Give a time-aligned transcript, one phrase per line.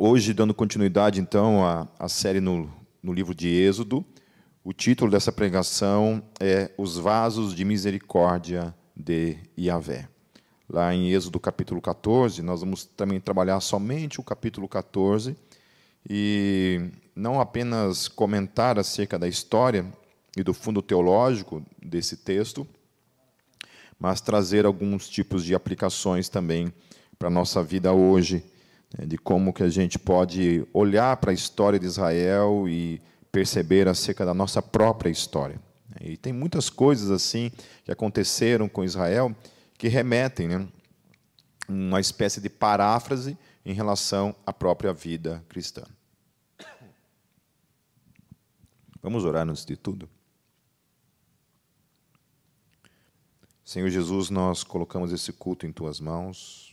[0.00, 2.70] Hoje, dando continuidade, então, à, à série no,
[3.02, 4.06] no livro de Êxodo,
[4.62, 10.08] o título dessa pregação é Os Vasos de Misericórdia de Yahvé.
[10.70, 15.36] Lá em Êxodo capítulo 14, nós vamos também trabalhar somente o capítulo 14
[16.08, 16.80] e
[17.12, 19.84] não apenas comentar acerca da história
[20.36, 22.64] e do fundo teológico desse texto,
[23.98, 26.72] mas trazer alguns tipos de aplicações também
[27.18, 28.44] para a nossa vida hoje
[29.06, 34.24] de como que a gente pode olhar para a história de Israel e perceber acerca
[34.24, 35.60] da nossa própria história.
[36.00, 37.50] E tem muitas coisas assim
[37.84, 39.34] que aconteceram com Israel
[39.76, 40.68] que remetem, né,
[41.68, 45.84] uma espécie de paráfrase em relação à própria vida cristã.
[49.02, 50.08] Vamos orar antes de tudo.
[53.64, 56.67] Senhor Jesus, nós colocamos esse culto em tuas mãos.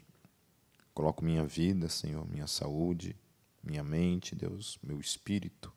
[0.95, 3.17] Coloco minha vida, Senhor, minha saúde,
[3.61, 5.71] minha mente, Deus, meu espírito,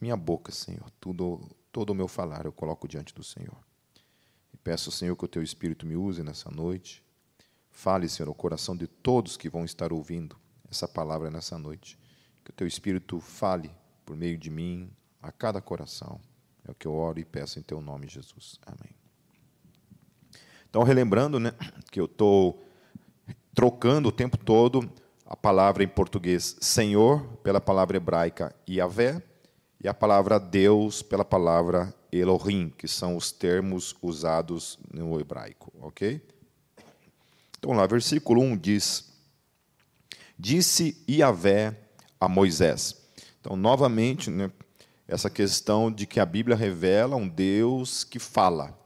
[0.00, 3.58] minha boca, Senhor, tudo, todo o meu falar eu coloco diante do Senhor.
[4.54, 7.04] E peço, Senhor, que o teu espírito me use nessa noite.
[7.70, 10.34] Fale, Senhor, ao coração de todos que vão estar ouvindo
[10.70, 11.98] essa palavra nessa noite.
[12.42, 13.70] Que o teu espírito fale
[14.06, 14.90] por meio de mim
[15.20, 16.18] a cada coração.
[16.66, 18.58] É o que eu oro e peço em teu nome, Jesus.
[18.64, 18.96] Amém.
[20.70, 21.52] Então, relembrando né,
[21.90, 22.64] que eu estou
[23.54, 24.90] trocando o tempo todo
[25.26, 29.22] a palavra em português Senhor pela palavra hebraica Yahvé
[29.82, 36.20] e a palavra Deus pela palavra Elohim, que são os termos usados no hebraico, ok?
[37.58, 39.12] Então lá, versículo 1 diz:
[40.38, 41.78] Disse Yahvé
[42.18, 42.96] a Moisés.
[43.40, 44.50] Então, novamente, né,
[45.06, 48.78] essa questão de que a Bíblia revela um Deus que fala.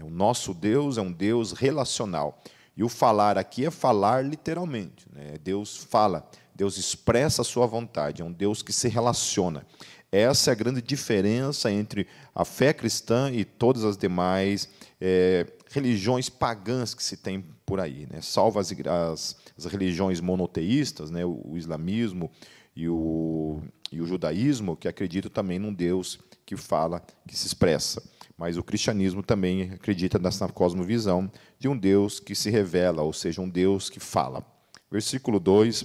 [0.00, 2.40] O nosso Deus é um Deus relacional.
[2.78, 5.04] E o falar aqui é falar literalmente.
[5.12, 5.34] Né?
[5.42, 9.66] Deus fala, Deus expressa a sua vontade, é um Deus que se relaciona.
[10.12, 14.68] Essa é a grande diferença entre a fé cristã e todas as demais
[15.00, 18.06] é, religiões pagãs que se tem por aí.
[18.08, 18.20] Né?
[18.22, 21.24] Salvo as, as, as religiões monoteístas, né?
[21.24, 22.30] o, o islamismo
[22.76, 28.00] e o, e o judaísmo, que acreditam também num Deus que fala, que se expressa
[28.38, 33.42] mas o cristianismo também acredita nessa cosmovisão de um Deus que se revela, ou seja,
[33.42, 34.46] um Deus que fala.
[34.88, 35.84] Versículo 2: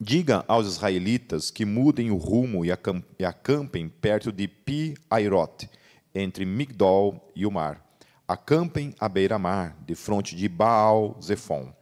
[0.00, 2.72] Diga aos israelitas que mudem o rumo e
[3.24, 5.68] acampem perto de Pi-Airot,
[6.14, 7.86] entre Migdol e o mar.
[8.26, 11.74] Acampem à beira-mar, de frente de Baal-Zephon.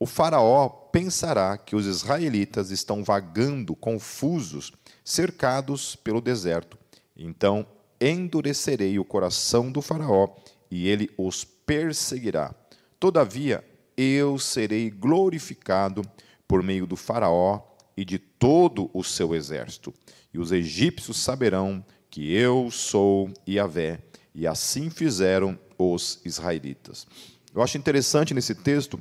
[0.00, 4.72] O faraó pensará que os israelitas estão vagando confusos,
[5.04, 6.76] cercados pelo deserto.
[7.16, 7.64] Então
[8.00, 10.28] endurecerei o coração do Faraó
[10.70, 12.54] e ele os perseguirá.
[12.98, 13.64] Todavia,
[13.96, 16.02] eu serei glorificado
[16.46, 17.60] por meio do Faraó
[17.96, 19.92] e de todo o seu exército.
[20.32, 24.00] E os egípcios saberão que eu sou Yahvé.
[24.34, 27.06] E assim fizeram os israelitas.
[27.54, 29.00] Eu acho interessante nesse texto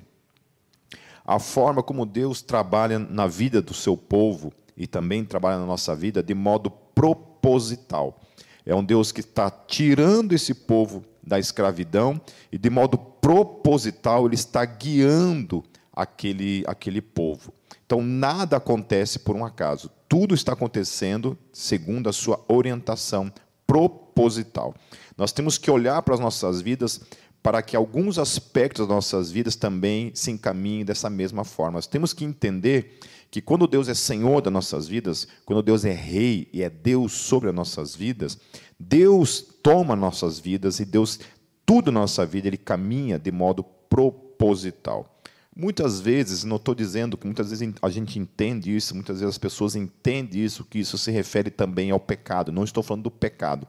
[1.26, 5.96] a forma como Deus trabalha na vida do seu povo e também trabalha na nossa
[5.96, 8.20] vida de modo proposital.
[8.68, 12.20] É um Deus que está tirando esse povo da escravidão
[12.52, 15.64] e, de modo proposital, ele está guiando
[15.94, 17.54] aquele, aquele povo.
[17.86, 19.90] Então, nada acontece por um acaso.
[20.10, 23.32] Tudo está acontecendo segundo a sua orientação
[23.66, 24.76] proposital.
[25.18, 27.00] Nós temos que olhar para as nossas vidas
[27.42, 31.78] para que alguns aspectos das nossas vidas também se encaminhem dessa mesma forma.
[31.78, 33.00] Nós temos que entender
[33.30, 37.14] que quando Deus é Senhor das nossas vidas, quando Deus é Rei e é Deus
[37.14, 38.38] sobre as nossas vidas,
[38.80, 41.20] Deus toma nossas vidas e Deus,
[41.66, 45.14] tudo na nossa vida, Ele caminha de modo proposital.
[45.60, 49.40] Muitas vezes, não estou dizendo que muitas vezes a gente entende isso, muitas vezes as
[49.40, 52.52] pessoas entendem isso, que isso se refere também ao pecado.
[52.52, 53.68] Não estou falando do pecado.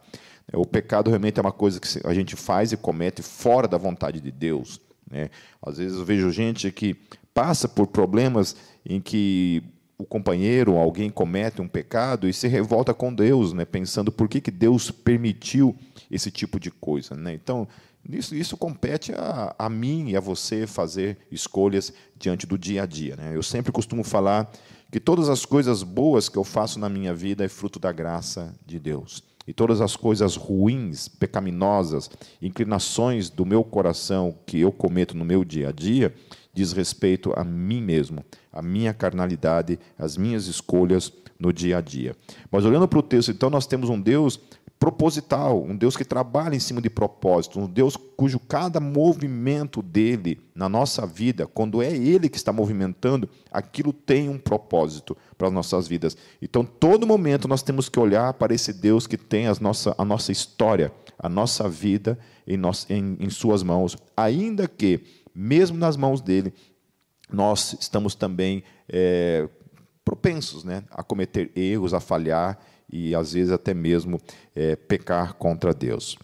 [0.52, 4.20] O pecado realmente é uma coisa que a gente faz e comete fora da vontade
[4.20, 4.78] de Deus.
[5.10, 5.30] Né?
[5.62, 6.96] Às vezes eu vejo gente que
[7.38, 9.62] passa por problemas em que
[9.96, 14.40] o companheiro, alguém comete um pecado e se revolta com Deus, né, pensando por que,
[14.40, 15.76] que Deus permitiu
[16.10, 17.14] esse tipo de coisa.
[17.14, 17.34] Né?
[17.34, 17.68] Então,
[18.10, 22.86] isso, isso compete a, a mim e a você fazer escolhas diante do dia a
[22.86, 23.14] dia.
[23.14, 23.30] Né?
[23.32, 24.50] Eu sempre costumo falar
[24.90, 28.52] que todas as coisas boas que eu faço na minha vida é fruto da graça
[28.66, 29.22] de Deus.
[29.46, 32.10] E todas as coisas ruins, pecaminosas,
[32.42, 36.12] inclinações do meu coração que eu cometo no meu dia a dia,
[36.58, 42.16] diz respeito a mim mesmo, a minha carnalidade, as minhas escolhas no dia a dia.
[42.50, 44.40] Mas olhando para o texto, então, nós temos um Deus
[44.76, 50.40] proposital, um Deus que trabalha em cima de propósito, um Deus cujo cada movimento dele
[50.54, 55.52] na nossa vida, quando é ele que está movimentando, aquilo tem um propósito para as
[55.52, 56.16] nossas vidas.
[56.42, 60.04] Então, todo momento nós temos que olhar para esse Deus que tem as nossa, a
[60.04, 65.00] nossa história, a nossa vida em, nossa, em, em suas mãos, ainda que,
[65.34, 66.52] mesmo nas mãos dele,
[67.30, 69.48] nós estamos também é,
[70.04, 72.58] propensos né, a cometer erros, a falhar
[72.90, 74.20] e às vezes até mesmo
[74.54, 76.16] é, pecar contra Deus.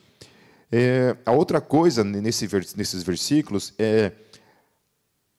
[0.72, 4.12] É, a outra coisa nesse, nesses versículos é,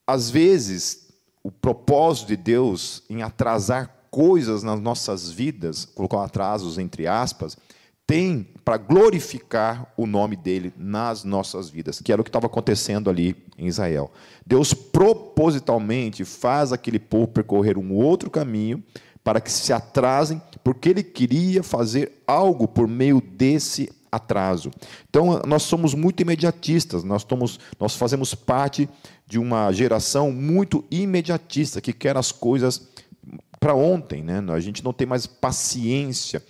[0.07, 1.07] às vezes,
[1.43, 7.57] o propósito de Deus em atrasar coisas nas nossas vidas, colocou atrasos entre aspas,
[8.05, 13.11] tem para glorificar o nome dele nas nossas vidas, que era o que estava acontecendo
[13.11, 14.11] ali em Israel.
[14.43, 18.83] Deus propositalmente faz aquele povo percorrer um outro caminho
[19.23, 24.71] para que se atrasem, porque ele queria fazer algo por meio desse atraso.
[25.09, 28.89] Então, nós somos muito imediatistas, nós, somos, nós fazemos parte
[29.27, 32.87] de uma geração muito imediatista, que quer as coisas
[33.59, 34.23] para ontem.
[34.23, 34.43] Né?
[34.49, 36.41] A gente não tem mais paciência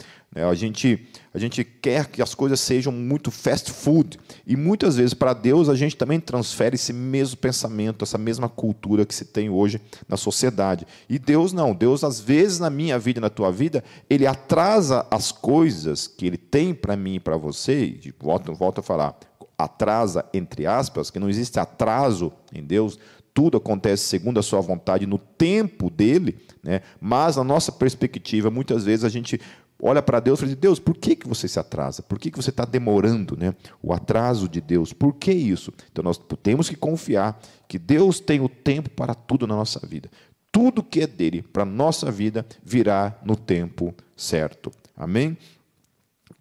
[0.43, 4.19] a, gente, a gente quer que as coisas sejam muito fast food.
[4.45, 9.05] E muitas vezes, para Deus, a gente também transfere esse mesmo pensamento, essa mesma cultura
[9.05, 9.79] que se tem hoje
[10.09, 10.85] na sociedade.
[11.09, 11.73] E Deus não.
[11.73, 16.25] Deus, às vezes, na minha vida e na tua vida, Ele atrasa as coisas que
[16.25, 17.85] Ele tem para mim e para você.
[17.85, 19.17] E volto, volto a falar,
[19.57, 22.99] atrasa, entre aspas, que não existe atraso em Deus
[23.35, 26.79] tudo acontece segundo a sua vontade no tempo dele, né?
[27.01, 29.41] mas na nossa perspectiva, muitas vezes a gente
[29.81, 32.01] olha para Deus e fala: assim, Deus, por que, que você se atrasa?
[32.01, 33.37] Por que, que você está demorando?
[33.37, 33.53] Né?
[33.81, 35.73] O atraso de Deus, por que isso?
[35.91, 40.09] Então nós temos que confiar que Deus tem o tempo para tudo na nossa vida.
[40.51, 44.71] Tudo que é dele para a nossa vida virá no tempo certo.
[44.95, 45.37] Amém?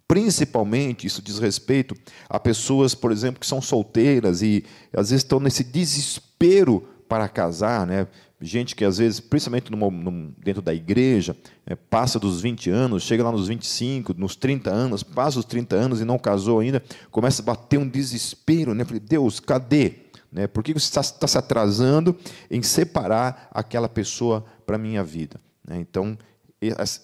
[0.07, 1.95] Principalmente, isso diz respeito
[2.29, 7.85] a pessoas, por exemplo, que são solteiras e às vezes estão nesse desespero para casar,
[7.87, 8.07] né?
[8.41, 9.71] Gente que às vezes, principalmente
[10.43, 11.35] dentro da igreja,
[11.65, 15.75] é, passa dos 20 anos, chega lá nos 25, nos 30 anos, passa os 30
[15.75, 18.83] anos e não casou ainda, começa a bater um desespero, né?
[18.83, 20.05] Falei, Deus, cadê?
[20.31, 20.47] Né?
[20.47, 22.15] Por que você está, se atrasando
[22.51, 25.39] em separar aquela pessoa para a minha vida?
[25.65, 25.77] Né?
[25.79, 26.17] Então,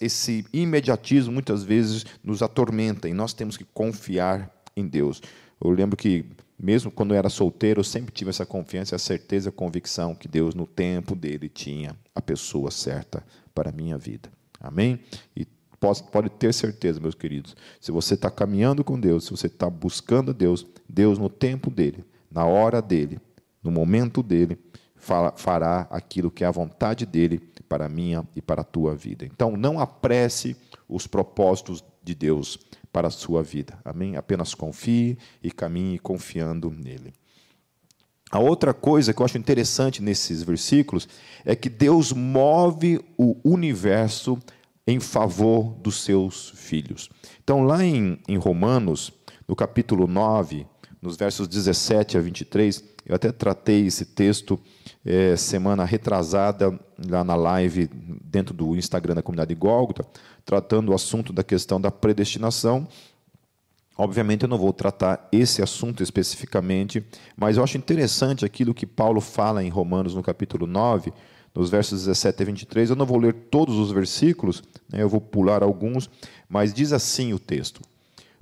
[0.02, 5.22] esse imediatismo muitas vezes nos atormenta e nós temos que confiar em Deus.
[5.64, 6.26] Eu lembro que
[6.62, 10.28] mesmo quando eu era solteiro, eu sempre tive essa confiança, a certeza, a convicção que
[10.28, 14.30] Deus, no tempo dele, tinha a pessoa certa para a minha vida.
[14.60, 15.00] Amém?
[15.36, 15.48] E
[15.80, 19.68] pode, pode ter certeza, meus queridos, se você está caminhando com Deus, se você está
[19.70, 23.20] buscando Deus, Deus, no tempo dele, na hora dele,
[23.64, 24.58] no momento dele,
[24.96, 29.26] fará aquilo que é a vontade dele para a minha e para a tua vida.
[29.26, 30.56] Então, não apresse
[30.88, 32.60] os propósitos de Deus
[32.92, 33.80] para a sua vida.
[33.84, 34.16] Amém?
[34.16, 37.14] Apenas confie e caminhe confiando nele.
[38.32, 41.08] A outra coisa que eu acho interessante nesses versículos
[41.44, 44.40] é que Deus move o universo
[44.88, 47.10] em favor dos seus filhos.
[47.44, 49.12] Então, lá em, em Romanos,
[49.48, 50.66] no capítulo 9,
[51.02, 54.60] nos versos 17 a 23, eu até tratei esse texto
[55.04, 56.80] é, semana retrasada,
[57.10, 57.90] lá na live,
[58.24, 60.06] dentro do Instagram da comunidade Gólgota,
[60.46, 62.88] tratando o assunto da questão da predestinação.
[63.98, 67.06] Obviamente, eu não vou tratar esse assunto especificamente,
[67.36, 71.14] mas eu acho interessante aquilo que Paulo fala em Romanos, no capítulo 9,
[71.54, 72.90] nos versos 17 a 23.
[72.90, 76.10] Eu não vou ler todos os versículos, né, eu vou pular alguns,
[76.50, 77.82] mas diz assim o texto: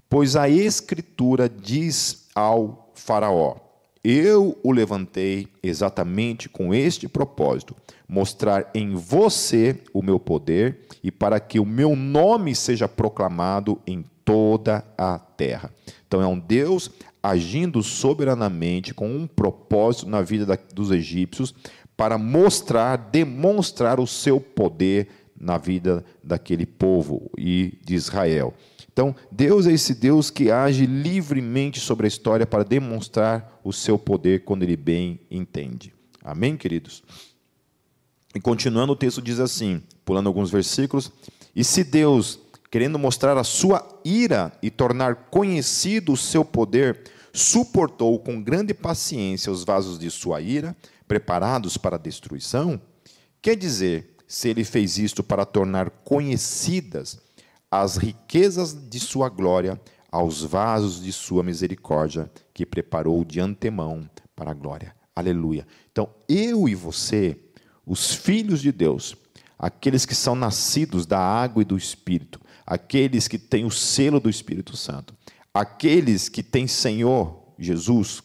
[0.09, 3.69] Pois a Escritura diz ao Faraó:
[4.03, 7.75] eu o levantei exatamente com este propósito:
[8.09, 14.03] mostrar em você o meu poder e para que o meu nome seja proclamado em
[14.25, 15.71] toda a terra.
[16.07, 16.89] Então é um Deus
[17.21, 21.53] agindo soberanamente com um propósito na vida dos egípcios
[21.95, 25.07] para mostrar, demonstrar o seu poder
[25.39, 28.53] na vida daquele povo e de Israel.
[28.91, 33.97] Então, Deus é esse Deus que age livremente sobre a história para demonstrar o seu
[33.97, 35.93] poder quando ele bem entende.
[36.21, 37.03] Amém, queridos?
[38.33, 41.11] E continuando, o texto diz assim, pulando alguns versículos:
[41.55, 48.19] E se Deus, querendo mostrar a sua ira e tornar conhecido o seu poder, suportou
[48.19, 50.75] com grande paciência os vasos de sua ira,
[51.07, 52.79] preparados para a destruição,
[53.41, 57.19] quer dizer, se ele fez isto para tornar conhecidas
[57.71, 59.79] as riquezas de sua glória
[60.11, 64.95] aos vasos de sua misericórdia, que preparou de antemão para a glória.
[65.15, 65.67] Aleluia.
[65.91, 67.37] Então, eu e você,
[67.89, 69.15] os filhos de Deus,
[69.57, 74.29] aqueles que são nascidos da água e do espírito, aqueles que têm o selo do
[74.29, 75.15] Espírito Santo,
[75.51, 78.21] aqueles que têm Senhor Jesus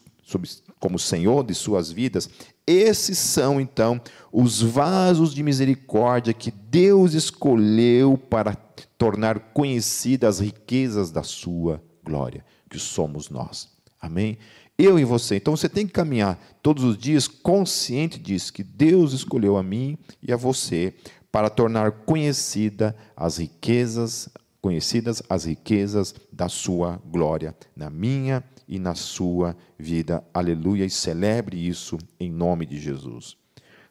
[0.78, 2.28] como Senhor de suas vidas,
[2.66, 3.98] esses são então
[4.30, 8.54] os vasos de misericórdia que Deus escolheu para
[8.98, 13.70] tornar conhecidas as riquezas da sua glória, que somos nós.
[13.98, 14.36] Amém?
[14.76, 15.36] Eu e você.
[15.36, 19.96] Então você tem que caminhar todos os dias consciente disso, que Deus escolheu a mim
[20.22, 20.94] e a você
[21.30, 24.28] para tornar conhecida as riquezas,
[24.60, 30.24] conhecidas as riquezas da sua glória na minha e na sua vida.
[30.32, 33.36] Aleluia, e celebre isso em nome de Jesus.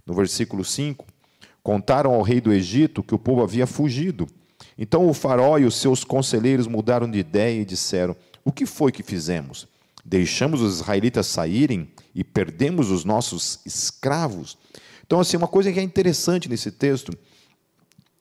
[0.05, 1.05] No versículo 5,
[1.61, 4.27] contaram ao rei do Egito que o povo havia fugido.
[4.77, 8.91] Então o faraó e os seus conselheiros mudaram de ideia e disseram: O que foi
[8.91, 9.67] que fizemos?
[10.03, 14.57] Deixamos os israelitas saírem e perdemos os nossos escravos?
[15.05, 17.17] Então, assim, uma coisa que é interessante nesse texto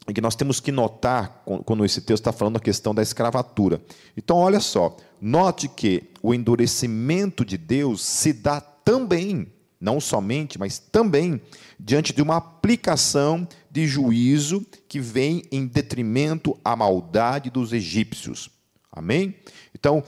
[0.06, 3.80] é que nós temos que notar quando esse texto está falando a questão da escravatura.
[4.16, 9.46] Então, olha só, note que o endurecimento de Deus se dá também,
[9.80, 11.40] não somente, mas também,
[11.78, 18.50] diante de uma aplicação de juízo que vem em detrimento à maldade dos egípcios.
[18.90, 19.36] Amém?
[19.74, 20.02] Então,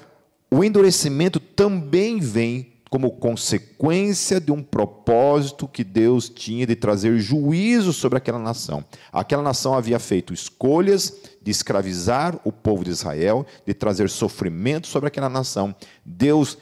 [0.55, 7.93] o endurecimento também vem como consequência de um propósito que Deus tinha de trazer juízo
[7.93, 8.85] sobre aquela nação.
[9.13, 15.09] Aquela nação havia feito escolhas de escravizar o povo de Israel, de trazer sofrimento sobre
[15.09, 15.75] aquela nação.
[16.05, 16.57] Deus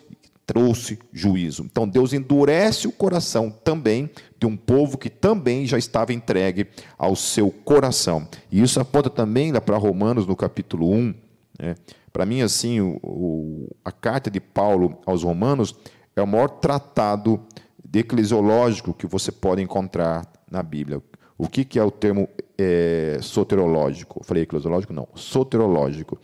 [0.46, 1.62] trouxe juízo.
[1.62, 4.08] Então Deus endurece o coração também
[4.38, 8.26] de um povo que também já estava entregue ao seu coração.
[8.50, 11.14] E isso aponta também para Romanos no capítulo 1.
[11.58, 11.74] Né?
[12.12, 15.74] Para mim, assim, o, o, a carta de Paulo aos Romanos
[16.14, 17.40] é o maior tratado
[17.94, 21.02] eclesiológico que você pode encontrar na Bíblia.
[21.36, 22.28] O que, que é o termo
[22.58, 24.20] é, soterológico?
[24.20, 24.92] Eu falei eclesiológico?
[24.92, 26.18] Não, soterológico.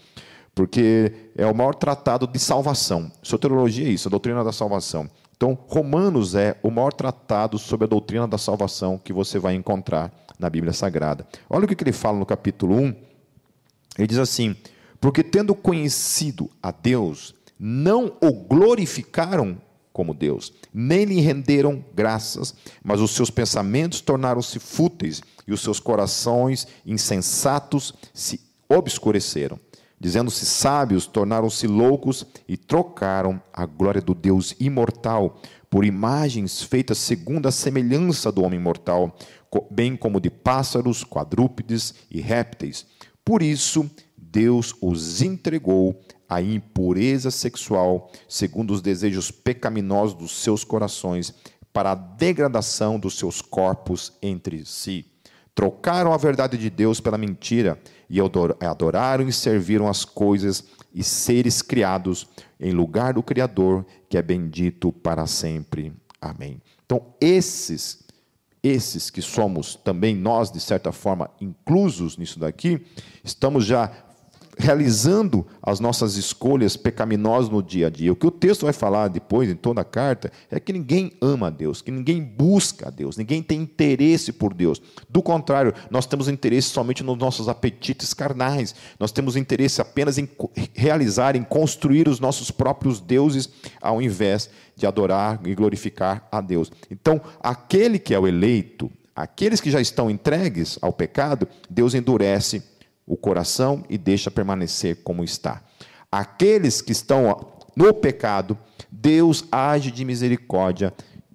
[0.55, 3.11] Porque é o maior tratado de salvação.
[3.23, 5.09] Soterologia é isso, a doutrina da salvação.
[5.37, 10.13] Então, Romanos é o maior tratado sobre a doutrina da salvação que você vai encontrar
[10.39, 11.27] na Bíblia Sagrada.
[11.49, 12.95] Olha o que ele fala no capítulo 1.
[13.99, 14.57] Ele diz assim:
[15.01, 19.61] Porque tendo conhecido a Deus, não o glorificaram
[19.93, 25.81] como Deus, nem lhe renderam graças, mas os seus pensamentos tornaram-se fúteis e os seus
[25.81, 29.59] corações insensatos se obscureceram.
[30.01, 37.47] Dizendo-se sábios, tornaram-se loucos e trocaram a glória do Deus imortal por imagens feitas segundo
[37.47, 39.17] a semelhança do homem mortal,
[39.71, 42.87] bem como de pássaros, quadrúpedes e répteis.
[43.25, 43.91] Por isso,
[44.39, 51.35] Deus os entregou a impureza sexual, segundo os desejos pecaminosos dos seus corações,
[51.73, 55.05] para a degradação dos seus corpos entre si.
[55.57, 60.63] Trocaram a verdade de Deus pela mentira e adoraram e serviram as coisas
[60.95, 62.29] e seres criados
[62.61, 65.93] em lugar do Criador, que é bendito para sempre.
[66.21, 66.63] Amém.
[66.87, 68.07] Então, esses
[68.61, 72.85] esses que somos também nós de certa forma inclusos nisso daqui,
[73.23, 74.08] estamos já
[74.59, 78.13] realizando as nossas escolhas pecaminosas no dia a dia.
[78.13, 81.47] O que o texto vai falar depois, em toda a carta, é que ninguém ama
[81.47, 84.83] a Deus, que ninguém busca a Deus, ninguém tem interesse por Deus.
[85.09, 90.29] Do contrário, nós temos interesse somente nos nossos apetites carnais, nós temos interesse apenas em
[90.75, 93.49] realizar, em construir os nossos próprios deuses,
[93.81, 96.71] ao invés de adorar e glorificar a Deus.
[96.91, 102.63] Então, aquele que é o eleito, aqueles que já estão entregues ao pecado, Deus endurece
[103.09, 105.63] o coração e deixa permanecer como está.
[106.13, 108.57] Aqueles que estão no pecado,
[108.91, 110.93] Deus age de misericórdia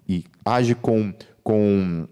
[0.08, 1.12] e age com,
[1.42, 2.06] com,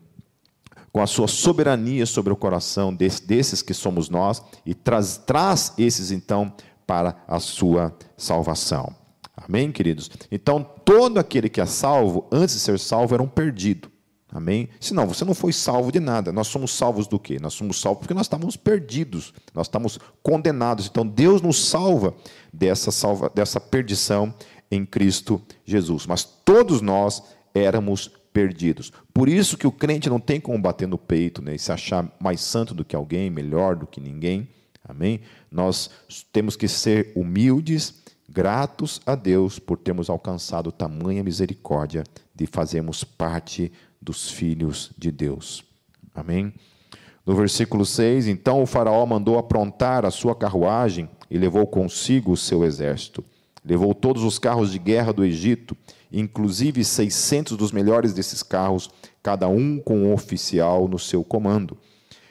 [0.93, 5.73] com a sua soberania sobre o coração desse, desses que somos nós e traz, traz
[5.79, 6.53] esses então
[6.87, 8.95] para a sua salvação.
[9.37, 10.11] Amém, queridos?
[10.31, 13.92] Então, todo aquele que é salvo, antes de ser salvo, era um perdido.
[14.33, 14.71] Amém?
[14.81, 16.33] Senão, você não foi salvo de nada.
[16.33, 17.39] Nós somos salvos do quê?
[17.39, 20.87] Nós somos salvos porque nós estávamos perdidos, nós estamos condenados.
[20.87, 22.15] Então, Deus nos salva
[22.51, 24.35] dessa, salva, dessa perdição
[24.71, 26.07] em Cristo Jesus.
[26.07, 27.23] Mas todos nós
[27.55, 28.91] éramos perdidos.
[29.13, 32.11] Por isso que o crente não tem como bater no peito né, e se achar
[32.19, 34.49] mais santo do que alguém, melhor do que ninguém.
[34.83, 35.21] Amém?
[35.51, 35.91] Nós
[36.33, 42.03] temos que ser humildes, gratos a Deus por termos alcançado tamanha misericórdia
[42.35, 43.71] de fazermos parte
[44.03, 45.65] dos filhos de Deus.
[46.15, 46.53] Amém?
[47.25, 52.37] No versículo 6, então o Faraó mandou aprontar a sua carruagem e levou consigo o
[52.37, 53.25] seu exército.
[53.65, 55.77] Levou todos os carros de guerra do Egito,
[56.13, 58.91] inclusive 600 dos melhores desses carros,
[59.23, 61.79] cada um com um oficial no seu comando.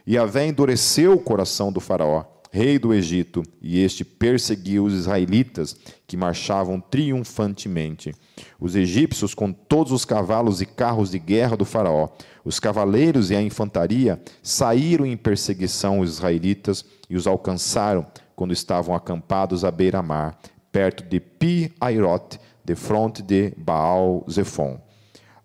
[0.06, 5.76] E Avé endureceu o coração do Faraó, rei do Egito, e este perseguiu os israelitas
[6.06, 8.14] que marchavam triunfantemente.
[8.60, 12.10] Os egípcios, com todos os cavalos e carros de guerra do Faraó,
[12.44, 18.06] os cavaleiros e a infantaria, saíram em perseguição aos israelitas e os alcançaram
[18.36, 20.38] quando estavam acampados à beira-mar,
[20.74, 24.78] perto de Pi-Airot, de fronte de Baal-Zephon.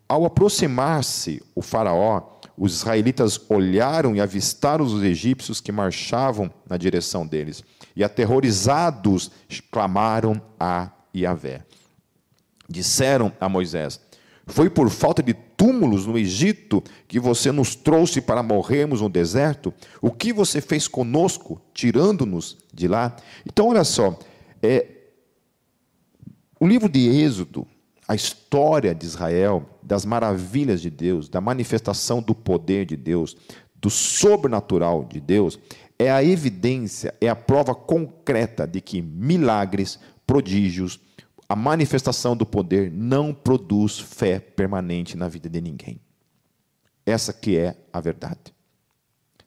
[0.08, 2.20] Ao aproximar-se o Faraó,
[2.56, 7.62] os israelitas olharam e avistaram os egípcios que marchavam na direção deles.
[7.94, 9.30] E aterrorizados,
[9.70, 11.62] clamaram a Yahvé.
[12.68, 14.00] Disseram a Moisés:
[14.46, 19.72] Foi por falta de túmulos no Egito que você nos trouxe para morrermos no deserto?
[20.00, 23.14] O que você fez conosco, tirando-nos de lá?
[23.46, 24.18] Então, olha só,
[24.62, 24.86] é,
[26.58, 27.66] o livro de Êxodo
[28.08, 33.36] a história de Israel, das maravilhas de Deus, da manifestação do poder de Deus,
[33.74, 35.58] do sobrenatural de Deus,
[35.98, 41.00] é a evidência, é a prova concreta de que milagres, prodígios,
[41.48, 46.00] a manifestação do poder não produz fé permanente na vida de ninguém.
[47.04, 48.54] Essa que é a verdade.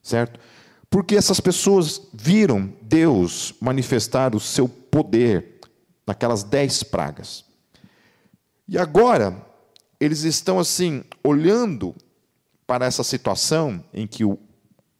[0.02, 0.40] Certo?
[0.88, 5.60] Porque essas pessoas viram Deus manifestar o seu poder
[6.06, 7.44] naquelas dez pragas.
[8.70, 9.36] E agora,
[9.98, 11.92] eles estão assim, olhando
[12.68, 14.38] para essa situação em que o,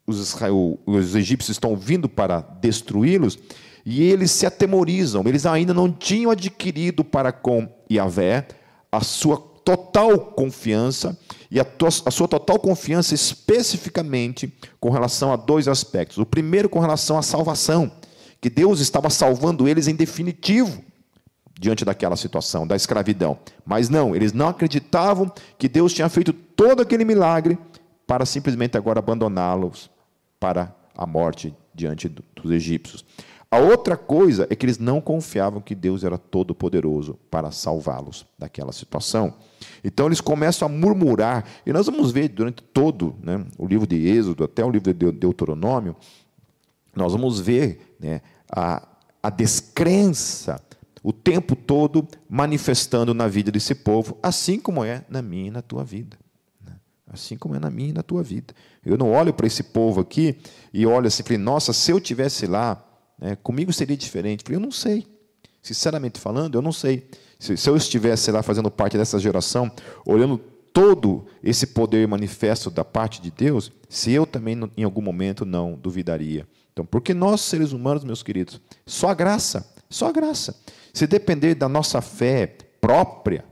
[0.05, 0.37] os,
[0.85, 3.39] os egípcios estão vindo para destruí-los,
[3.87, 8.49] e eles se atemorizam, eles ainda não tinham adquirido para com Yahvé
[8.91, 11.17] a sua total confiança,
[11.49, 11.67] e a,
[12.05, 16.19] a sua total confiança especificamente com relação a dois aspectos.
[16.19, 17.93] O primeiro, com relação à salvação,
[18.41, 20.90] que Deus estava salvando eles em definitivo
[21.61, 23.38] diante daquela situação, da escravidão.
[23.67, 27.59] Mas não, eles não acreditavam que Deus tinha feito todo aquele milagre
[28.07, 29.90] para simplesmente agora abandoná-los
[30.40, 33.05] para a morte diante dos egípcios.
[33.50, 38.73] A outra coisa é que eles não confiavam que Deus era todo-poderoso para salvá-los daquela
[38.73, 39.35] situação.
[39.85, 44.09] Então eles começam a murmurar, e nós vamos ver durante todo né, o livro de
[44.09, 45.95] Êxodo, até o livro de Deuteronômio,
[46.97, 48.87] nós vamos ver né, a,
[49.23, 50.63] a descrença
[51.02, 55.63] o tempo todo manifestando na vida desse povo, assim como é na minha e na
[55.63, 56.19] tua vida.
[56.65, 56.73] Né?
[57.06, 58.54] Assim como é na minha e na tua vida.
[58.84, 60.36] Eu não olho para esse povo aqui
[60.73, 62.84] e olho assim, falei, nossa, se eu tivesse lá,
[63.19, 64.45] né, comigo seria diferente.
[64.45, 65.06] Falei, eu não sei.
[65.63, 67.08] Sinceramente falando, eu não sei.
[67.39, 69.71] Se, se eu estivesse lá fazendo parte dessa geração,
[70.04, 70.39] olhando
[70.73, 75.75] todo esse poder manifesto da parte de Deus, se eu também em algum momento não
[75.75, 76.47] duvidaria.
[76.73, 80.56] Então, porque nós seres humanos, meus queridos, só a graça, só a graça.
[80.93, 83.45] Se depender da nossa fé própria,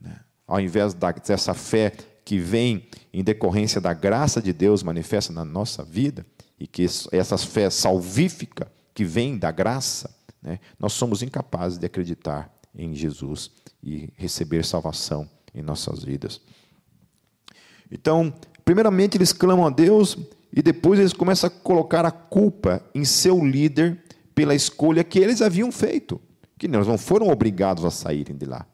[0.00, 1.92] né, ao invés dessa fé
[2.24, 6.26] que vem em decorrência da graça de Deus manifesta na nossa vida,
[6.60, 12.52] e que essa fé salvífica que vem da graça, né, nós somos incapazes de acreditar
[12.74, 13.50] em Jesus
[13.82, 16.40] e receber salvação em nossas vidas.
[17.90, 18.32] Então,
[18.64, 20.18] primeiramente eles clamam a Deus
[20.52, 24.02] e depois eles começam a colocar a culpa em seu líder
[24.34, 26.20] pela escolha que eles haviam feito
[26.58, 28.66] que eles não foram obrigados a saírem de lá.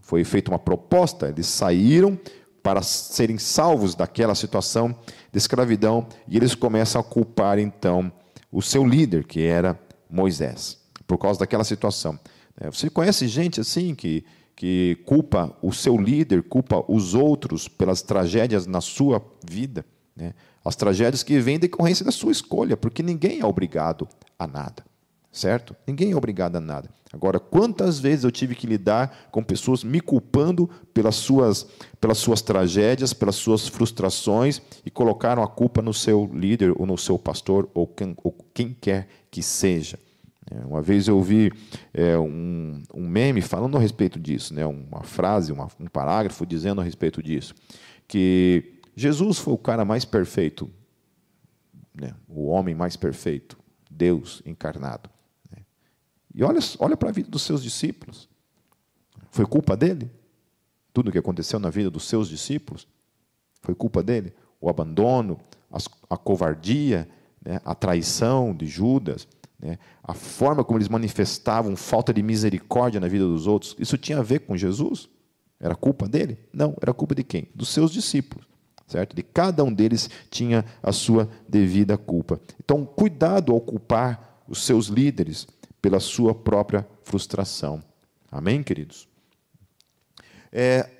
[0.00, 2.18] Foi feita uma proposta, eles saíram
[2.62, 4.96] para serem salvos daquela situação
[5.30, 8.10] de escravidão e eles começam a culpar então
[8.50, 9.78] o seu líder, que era
[10.10, 12.18] Moisés, por causa daquela situação.
[12.58, 18.02] É, você conhece gente assim que, que culpa o seu líder, culpa os outros pelas
[18.02, 19.84] tragédias na sua vida,
[20.16, 20.32] né?
[20.64, 24.84] as tragédias que vêm decorrência da sua escolha, porque ninguém é obrigado a nada
[25.36, 25.76] certo?
[25.86, 26.88] Ninguém é obrigado a nada.
[27.12, 31.66] Agora, quantas vezes eu tive que lidar com pessoas me culpando pelas suas,
[32.00, 36.98] pelas suas tragédias, pelas suas frustrações e colocaram a culpa no seu líder ou no
[36.98, 39.98] seu pastor ou quem, ou quem quer que seja.
[40.50, 41.52] É, uma vez eu ouvi
[41.92, 44.64] é, um, um, meme falando a respeito disso, né?
[44.64, 47.54] uma frase, uma, um parágrafo dizendo a respeito disso,
[48.06, 50.70] que Jesus foi o cara mais perfeito,
[51.94, 52.14] né?
[52.28, 53.58] o homem mais perfeito,
[53.90, 55.15] Deus encarnado.
[56.36, 58.28] E olha, olha para a vida dos seus discípulos.
[59.30, 60.10] Foi culpa dele?
[60.92, 62.86] Tudo o que aconteceu na vida dos seus discípulos?
[63.62, 64.34] Foi culpa dele?
[64.60, 65.40] O abandono,
[66.10, 67.08] a covardia,
[67.42, 69.26] né, a traição de Judas,
[69.58, 74.18] né, a forma como eles manifestavam falta de misericórdia na vida dos outros, isso tinha
[74.18, 75.08] a ver com Jesus?
[75.58, 76.38] Era culpa dele?
[76.52, 77.48] Não, era culpa de quem?
[77.54, 78.46] Dos seus discípulos.
[78.86, 79.16] Certo?
[79.16, 82.38] De cada um deles tinha a sua devida culpa.
[82.62, 85.46] Então, cuidado ao culpar os seus líderes,
[85.86, 87.80] pela sua própria frustração.
[88.28, 89.06] Amém, queridos?
[90.50, 90.90] É,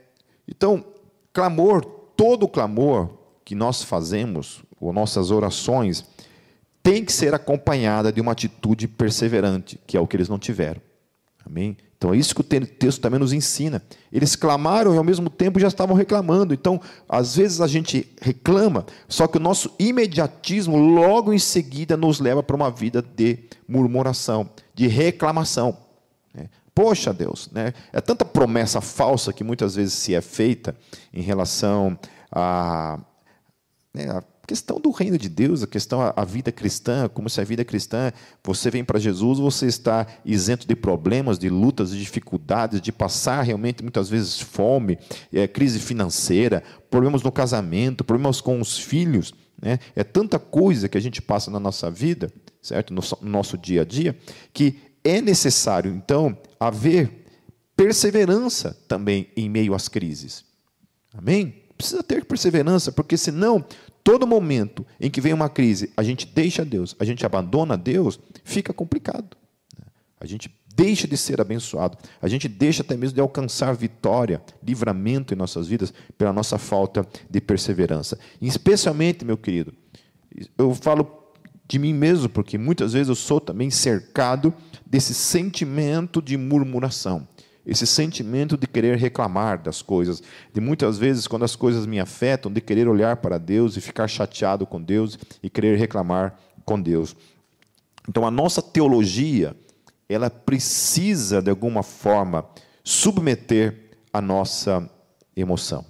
[0.47, 0.85] então,
[1.33, 1.85] clamor,
[2.17, 3.11] todo clamor
[3.45, 6.05] que nós fazemos, ou nossas orações,
[6.85, 10.81] tem que ser acompanhada de uma atitude perseverante, que é o que eles não tiveram.
[11.45, 11.77] Amém?
[12.07, 13.83] Então é isso que o texto também nos ensina.
[14.13, 16.55] Eles clamaram e ao mesmo tempo já estavam reclamando.
[16.55, 22.21] Então, às vezes a gente reclama, só que o nosso imediatismo logo em seguida nos
[22.21, 25.77] leva para uma vida de murmuração, de reclamação.
[26.33, 26.49] Né?
[26.73, 27.75] Poxa Deus, né?
[27.93, 30.77] é tanta promessa falsa que muitas vezes se é feita
[31.13, 31.99] em relação
[32.31, 33.01] a,
[33.93, 37.45] né, a questão do reino de Deus, a questão a, vida cristã, como se a
[37.45, 42.81] vida cristã, você vem para Jesus, você está isento de problemas, de lutas, de dificuldades,
[42.81, 44.99] de passar realmente muitas vezes fome,
[45.33, 49.79] é, crise financeira, problemas no casamento, problemas com os filhos, né?
[49.95, 52.31] É tanta coisa que a gente passa na nossa vida,
[52.63, 54.17] certo, no, no nosso dia a dia,
[54.53, 57.25] que é necessário então haver
[57.77, 60.45] perseverança também em meio às crises.
[61.15, 61.63] Amém?
[61.77, 63.65] Precisa ter perseverança, porque senão
[64.07, 68.21] todo momento em que vem uma crise, a gente deixa Deus, a gente abandona Deus,
[68.45, 69.37] fica complicado.
[70.21, 75.35] A gente deixa de ser abençoado, a gente deixa até mesmo de alcançar vitória, livramento
[75.35, 78.17] em nossas vidas pela nossa falta de perseverança.
[78.41, 79.75] E especialmente, meu querido,
[80.57, 81.33] eu falo
[81.67, 84.55] de mim mesmo, porque muitas vezes eu sou também cercado
[84.87, 87.27] desse sentimento de murmuração
[87.67, 92.53] esse sentimento de querer reclamar das coisas, de muitas vezes, quando as coisas me afetam,
[92.53, 97.17] de querer olhar para Deus e ficar chateado com Deus e querer reclamar com Deus.
[98.09, 99.57] Então, a nossa teologia,
[100.09, 102.49] ela precisa, de alguma forma,
[102.85, 104.89] submeter a nossa
[105.37, 105.85] emoção.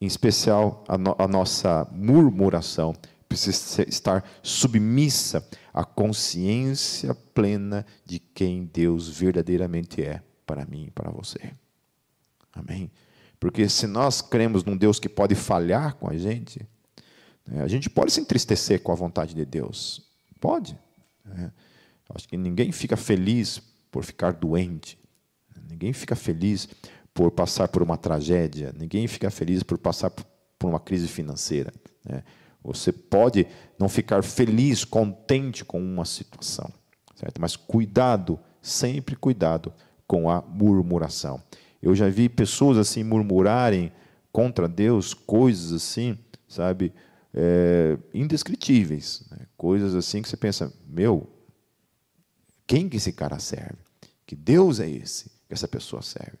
[0.00, 2.94] Em especial, a, no, a nossa murmuração
[3.28, 11.10] precisa estar submissa à consciência plena de quem Deus verdadeiramente é para mim e para
[11.10, 11.52] você.
[12.52, 12.90] Amém?
[13.38, 16.66] Porque se nós cremos num Deus que pode falhar com a gente,
[17.46, 20.02] né, a gente pode se entristecer com a vontade de Deus.
[20.40, 20.78] Pode.
[21.24, 21.52] Né?
[22.14, 24.98] Acho que ninguém fica feliz por ficar doente.
[25.68, 26.68] Ninguém fica feliz
[27.12, 28.72] por passar por uma tragédia.
[28.76, 31.72] Ninguém fica feliz por passar por uma crise financeira.
[32.04, 32.22] Né?
[32.62, 33.46] Você pode
[33.78, 36.68] não ficar feliz, contente com uma situação,
[37.14, 37.40] certo?
[37.40, 39.72] Mas cuidado, sempre cuidado
[40.06, 41.42] com a murmuração.
[41.82, 43.92] Eu já vi pessoas assim murmurarem
[44.32, 46.92] contra Deus coisas assim, sabe,
[47.32, 49.46] é, indescritíveis, né?
[49.56, 51.28] coisas assim que você pensa, meu,
[52.66, 53.78] quem que esse cara serve?
[54.26, 56.38] Que Deus é esse que essa pessoa serve?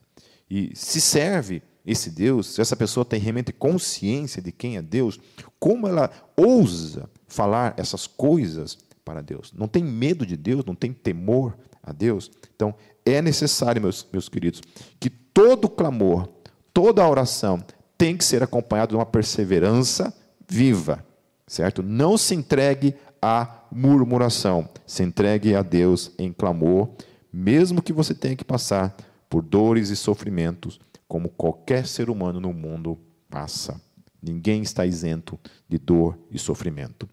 [0.50, 5.20] E se serve esse Deus, se essa pessoa tem realmente consciência de quem é Deus,
[5.58, 8.76] como ela ousa falar essas coisas
[9.06, 9.52] para Deus?
[9.56, 12.28] Não tem medo de Deus, não tem temor a Deus?
[12.54, 14.60] Então, é necessário, meus, meus queridos,
[14.98, 16.28] que todo clamor,
[16.74, 17.64] toda oração
[17.96, 20.12] tem que ser acompanhado de uma perseverança
[20.48, 21.06] viva,
[21.46, 21.84] certo?
[21.84, 26.90] Não se entregue à murmuração, se entregue a Deus em clamor,
[27.32, 28.96] mesmo que você tenha que passar
[29.30, 32.98] por dores e sofrimentos, como qualquer ser humano no mundo
[33.30, 33.80] passa.
[34.20, 35.38] Ninguém está isento
[35.68, 37.08] de dor e sofrimento.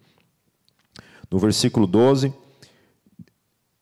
[1.33, 2.31] No versículo 12,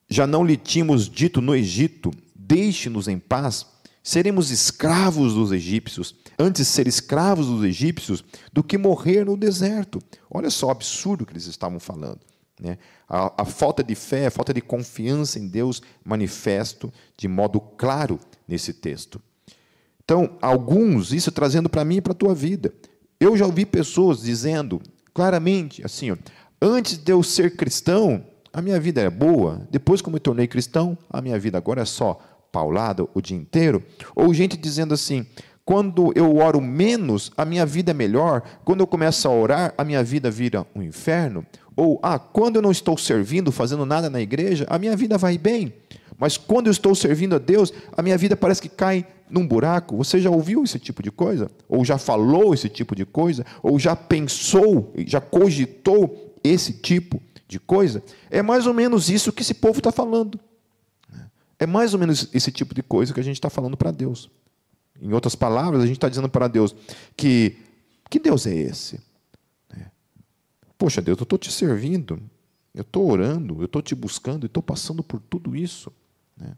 [0.09, 3.65] já não lhe tínhamos dito no Egito: Deixe-nos em paz,
[4.01, 10.01] seremos escravos dos egípcios, antes ser escravos dos egípcios do que morrer no deserto.
[10.29, 12.21] Olha só o absurdo que eles estavam falando.
[12.57, 12.77] Né?
[13.05, 18.17] A, a falta de fé, a falta de confiança em Deus manifesto de modo claro
[18.47, 19.21] nesse texto.
[20.01, 22.73] Então, alguns, isso trazendo para mim e para a tua vida.
[23.19, 24.81] Eu já ouvi pessoas dizendo
[25.13, 26.17] claramente assim: ó,
[26.61, 30.47] antes de eu ser cristão, a minha vida é boa, depois que eu me tornei
[30.47, 32.19] cristão, a minha vida agora é só
[32.51, 33.81] paulada o dia inteiro.
[34.15, 35.25] Ou gente dizendo assim:
[35.65, 39.83] quando eu oro menos, a minha vida é melhor, quando eu começo a orar, a
[39.83, 41.45] minha vida vira um inferno.
[41.75, 45.37] Ou, ah, quando eu não estou servindo, fazendo nada na igreja, a minha vida vai
[45.37, 45.73] bem.
[46.17, 49.95] Mas quando eu estou servindo a Deus, a minha vida parece que cai num buraco.
[49.95, 51.49] Você já ouviu esse tipo de coisa?
[51.69, 53.45] Ou já falou esse tipo de coisa?
[53.63, 59.41] Ou já pensou, já cogitou esse tipo de coisa, é mais ou menos isso que
[59.41, 60.39] esse povo está falando.
[61.59, 64.31] É mais ou menos esse tipo de coisa que a gente está falando para Deus.
[64.99, 66.75] Em outras palavras, a gente está dizendo para Deus
[67.15, 67.57] que
[68.11, 68.99] que Deus é esse?
[69.73, 69.85] É.
[70.77, 72.21] Poxa, Deus, eu estou te servindo,
[72.75, 75.93] eu estou orando, eu estou te buscando, e estou passando por tudo isso.
[76.35, 76.53] Né?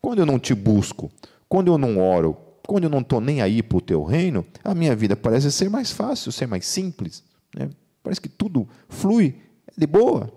[0.00, 1.08] Quando eu não te busco,
[1.48, 4.74] quando eu não oro, quando eu não estou nem aí para o teu reino, a
[4.74, 7.22] minha vida parece ser mais fácil, ser mais simples.
[7.54, 7.70] Né?
[8.02, 9.40] Parece que tudo flui
[9.76, 10.32] de boa.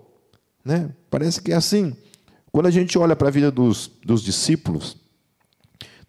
[0.64, 0.90] Né?
[1.10, 1.96] Parece que é assim.
[2.50, 4.96] Quando a gente olha para a vida dos, dos discípulos,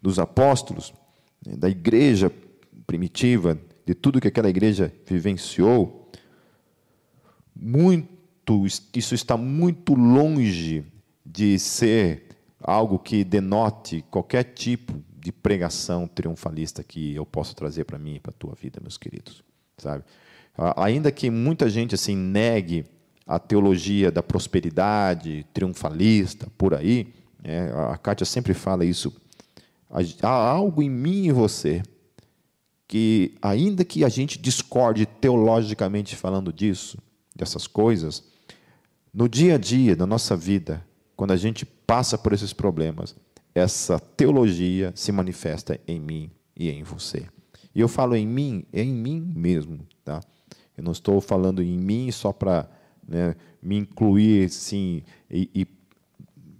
[0.00, 0.94] dos apóstolos,
[1.44, 2.32] né, da igreja
[2.86, 6.10] primitiva, de tudo que aquela igreja vivenciou,
[7.54, 10.84] muito, isso está muito longe
[11.24, 12.26] de ser
[12.60, 18.20] algo que denote qualquer tipo de pregação triunfalista que eu posso trazer para mim e
[18.20, 19.42] para a tua vida, meus queridos,
[19.78, 20.04] sabe?
[20.76, 22.86] Ainda que muita gente assim negue
[23.26, 29.12] a teologia da prosperidade triunfalista por aí, é, a Kátia sempre fala isso.
[30.22, 31.82] Há algo em mim e você
[32.88, 36.98] que, ainda que a gente discorde teologicamente falando disso,
[37.34, 38.24] dessas coisas,
[39.12, 40.84] no dia a dia da nossa vida,
[41.16, 43.14] quando a gente passa por esses problemas,
[43.54, 47.26] essa teologia se manifesta em mim e em você.
[47.74, 50.20] E eu falo em mim, é em mim mesmo, tá?
[50.76, 52.68] Eu não estou falando em mim só para
[53.06, 55.66] né, me incluir sim e, e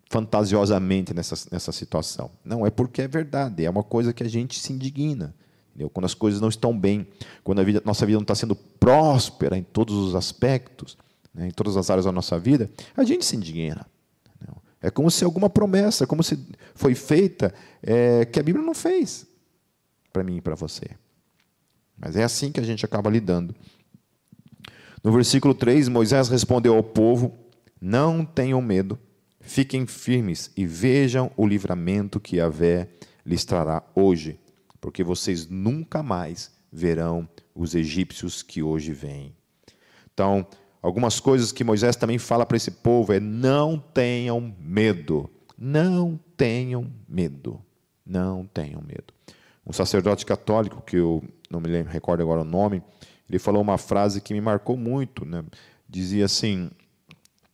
[0.09, 2.31] fantasiosamente nessa, nessa situação.
[2.44, 5.35] Não, é porque é verdade, é uma coisa que a gente se indigna.
[5.70, 5.90] Entendeu?
[5.90, 7.07] Quando as coisas não estão bem,
[7.44, 10.96] quando a vida, nossa vida não está sendo próspera em todos os aspectos,
[11.35, 13.87] né, em todas as áreas da nossa vida, a gente se indigna.
[14.35, 14.62] Entendeu?
[14.81, 16.38] É como se alguma promessa, como se
[16.74, 17.52] foi feita,
[17.83, 19.26] é, que a Bíblia não fez
[20.12, 20.87] para mim e para você.
[21.98, 23.55] Mas é assim que a gente acaba lidando.
[25.07, 27.33] No versículo 3, Moisés respondeu ao povo:
[27.81, 28.99] Não tenham medo,
[29.38, 32.88] fiquem firmes e vejam o livramento que Yahvé
[33.25, 34.37] lhes trará hoje
[34.81, 39.33] porque vocês nunca mais verão os egípcios que hoje vêm.
[40.12, 40.45] Então,
[40.83, 46.92] algumas coisas que Moisés também fala para esse povo é: não tenham medo, não tenham
[47.09, 47.62] medo,
[48.05, 49.14] não tenham medo.
[49.64, 52.83] Um sacerdote católico, que eu não me lembro, recordo agora o nome,
[53.28, 55.24] ele falou uma frase que me marcou muito.
[55.24, 55.44] Né?
[55.88, 56.70] Dizia assim: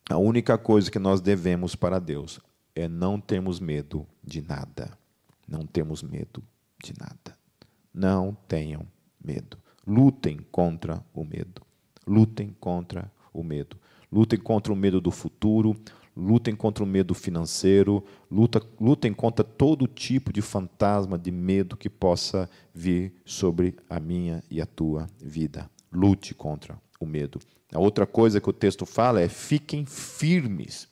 [0.08, 2.40] a única coisa que nós devemos para Deus
[2.74, 4.96] é não termos medo de nada.
[5.46, 6.42] Não temos medo
[6.82, 7.36] de nada.
[7.92, 8.86] Não tenham
[9.22, 9.58] medo.
[9.86, 11.62] Lutem contra o medo.
[12.06, 13.76] Lutem contra o medo.
[14.10, 15.74] Lutem contra o medo do futuro,
[16.16, 21.88] lutem contra o medo financeiro, luta, lutem contra todo tipo de fantasma, de medo que
[21.88, 25.70] possa vir sobre a minha e a tua vida.
[25.92, 27.40] Lute contra o medo.
[27.72, 30.88] A outra coisa que o texto fala é: fiquem firmes.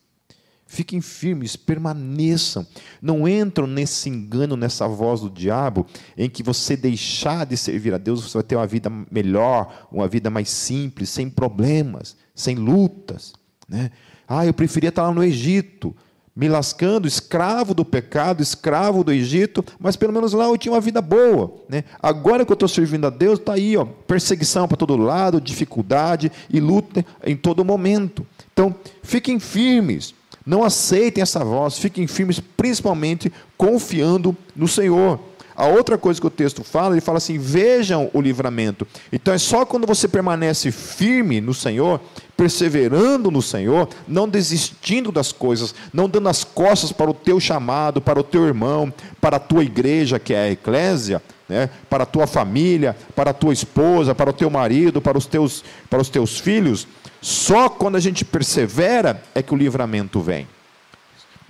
[0.67, 2.65] Fiquem firmes, permaneçam.
[3.03, 5.85] Não entram nesse engano, nessa voz do diabo,
[6.17, 10.07] em que você deixar de servir a Deus, você vai ter uma vida melhor, uma
[10.07, 13.33] vida mais simples, sem problemas, sem lutas.
[13.71, 13.91] Né?
[14.29, 15.97] Ah, eu preferia estar lá no Egito,
[16.35, 20.81] me lascando, escravo do pecado, escravo do Egito, mas pelo menos lá eu tinha uma
[20.81, 21.55] vida boa.
[21.69, 21.85] Né?
[22.03, 26.31] Agora que eu estou servindo a Deus, está aí, ó, perseguição para todo lado, dificuldade
[26.51, 28.27] e luta em todo momento.
[28.53, 35.21] Então, fiquem firmes não aceitem essa voz, fiquem firmes, principalmente confiando no Senhor.
[35.61, 38.89] A outra coisa que o texto fala, ele fala assim: vejam o livramento.
[39.13, 42.01] Então é só quando você permanece firme no Senhor,
[42.35, 48.01] perseverando no Senhor, não desistindo das coisas, não dando as costas para o teu chamado,
[48.01, 52.07] para o teu irmão, para a tua igreja, que é a eclésia, né, para a
[52.07, 56.09] tua família, para a tua esposa, para o teu marido, para os teus, para os
[56.09, 56.89] teus filhos,
[57.21, 60.49] só quando a gente persevera é que o livramento vem.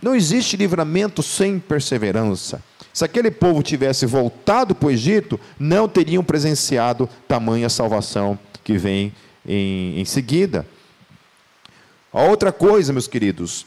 [0.03, 2.61] Não existe livramento sem perseverança.
[2.92, 9.12] Se aquele povo tivesse voltado para o Egito, não teriam presenciado tamanha salvação que vem
[9.46, 10.66] em, em seguida.
[12.12, 13.64] A outra coisa, meus queridos,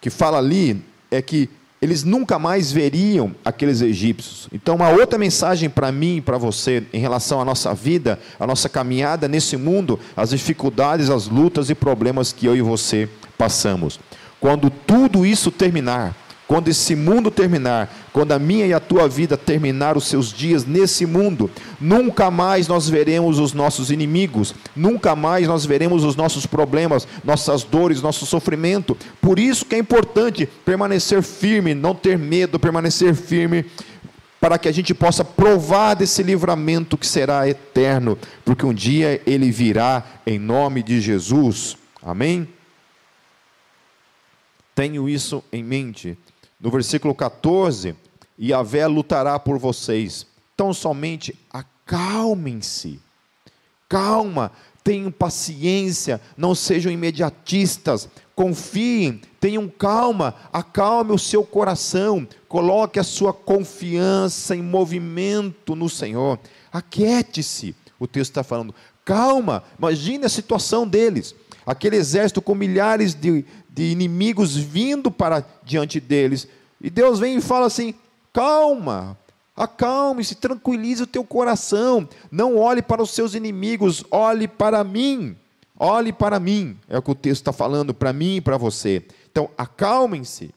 [0.00, 1.48] que fala ali é que
[1.80, 4.48] eles nunca mais veriam aqueles egípcios.
[4.52, 8.46] Então, uma outra mensagem para mim e para você em relação à nossa vida, à
[8.46, 13.08] nossa caminhada nesse mundo, as dificuldades, as lutas e problemas que eu e você
[13.38, 13.98] passamos.
[14.38, 16.14] Quando tudo isso terminar,
[16.50, 20.64] quando esse mundo terminar, quando a minha e a tua vida terminar os seus dias
[20.64, 21.48] nesse mundo,
[21.80, 27.62] nunca mais nós veremos os nossos inimigos, nunca mais nós veremos os nossos problemas, nossas
[27.62, 28.98] dores, nosso sofrimento.
[29.20, 33.64] Por isso que é importante permanecer firme, não ter medo, permanecer firme
[34.40, 39.52] para que a gente possa provar desse livramento que será eterno, porque um dia ele
[39.52, 41.76] virá em nome de Jesus.
[42.02, 42.48] Amém?
[44.74, 46.18] Tenho isso em mente.
[46.60, 47.96] No versículo 14,
[48.38, 50.26] Yahvé lutará por vocês.
[50.54, 53.00] Então somente acalmem-se.
[53.88, 54.52] Calma,
[54.84, 63.32] tenham paciência, não sejam imediatistas, confiem, tenham calma, acalme o seu coração, coloque a sua
[63.32, 66.38] confiança em movimento no Senhor.
[66.72, 68.74] Aquiete-se, o texto está falando.
[69.04, 71.34] Calma, imagine a situação deles.
[71.66, 76.48] Aquele exército com milhares de, de inimigos vindo para diante deles.
[76.80, 77.94] E Deus vem e fala assim:
[78.32, 79.18] calma,
[79.56, 85.36] acalme-se, tranquilize o teu coração, não olhe para os seus inimigos, olhe para mim.
[85.82, 89.02] Olhe para mim, é o que o texto está falando para mim e para você.
[89.32, 90.54] Então, acalmem-se.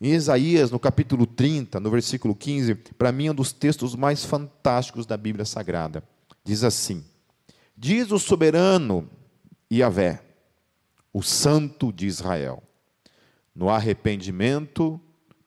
[0.00, 4.24] Em Isaías, no capítulo 30, no versículo 15, para mim é um dos textos mais
[4.24, 6.02] fantásticos da Bíblia Sagrada.
[6.44, 7.04] Diz assim:
[7.76, 9.08] Diz o soberano
[9.78, 10.22] Yahvé,
[11.12, 12.62] o Santo de Israel:
[13.54, 15.00] No arrependimento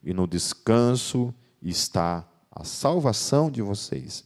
[0.03, 4.23] e no descanso está a salvação de vocês.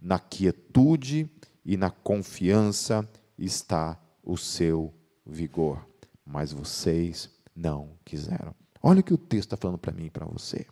[0.00, 1.30] Na quietude
[1.64, 4.94] e na confiança está o seu
[5.26, 5.86] vigor.
[6.24, 8.54] Mas vocês não quiseram.
[8.82, 10.66] Olha o que o texto está falando para mim e para você.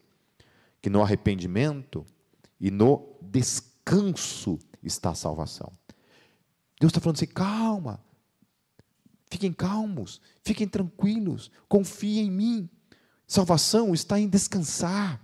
[0.81, 2.07] Que no arrependimento
[2.61, 5.73] e no descanso está a salvação.
[6.81, 8.01] Deus está falando assim: calma,
[9.31, 12.71] fiquem calmos, fiquem tranquilos, confiem em mim.
[13.27, 15.21] Salvação está em descansar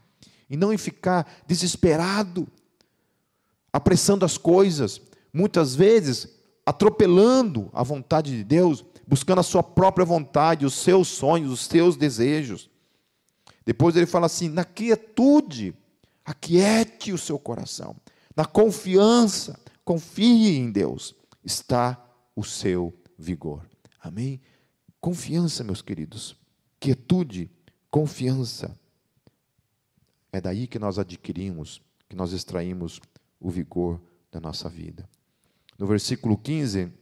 [0.51, 2.49] e não em ficar desesperado,
[3.73, 5.01] apressando as coisas,
[5.33, 6.29] muitas vezes
[6.65, 11.97] atropelando a vontade de Deus, buscando a sua própria vontade, os seus sonhos, os seus
[11.97, 12.71] desejos.
[13.65, 15.75] Depois ele fala assim: na quietude,
[16.25, 17.97] aquiete o seu coração,
[18.35, 22.01] na confiança, confie em Deus, está
[22.35, 23.72] o seu vigor.
[24.03, 24.41] Amém?
[25.01, 26.37] Confiança, meus queridos,
[26.79, 27.49] quietude,
[27.91, 28.77] confiança.
[30.33, 33.01] É daí que nós adquirimos, que nós extraímos
[33.41, 35.09] o vigor da nossa vida.
[35.79, 36.93] No versículo 15,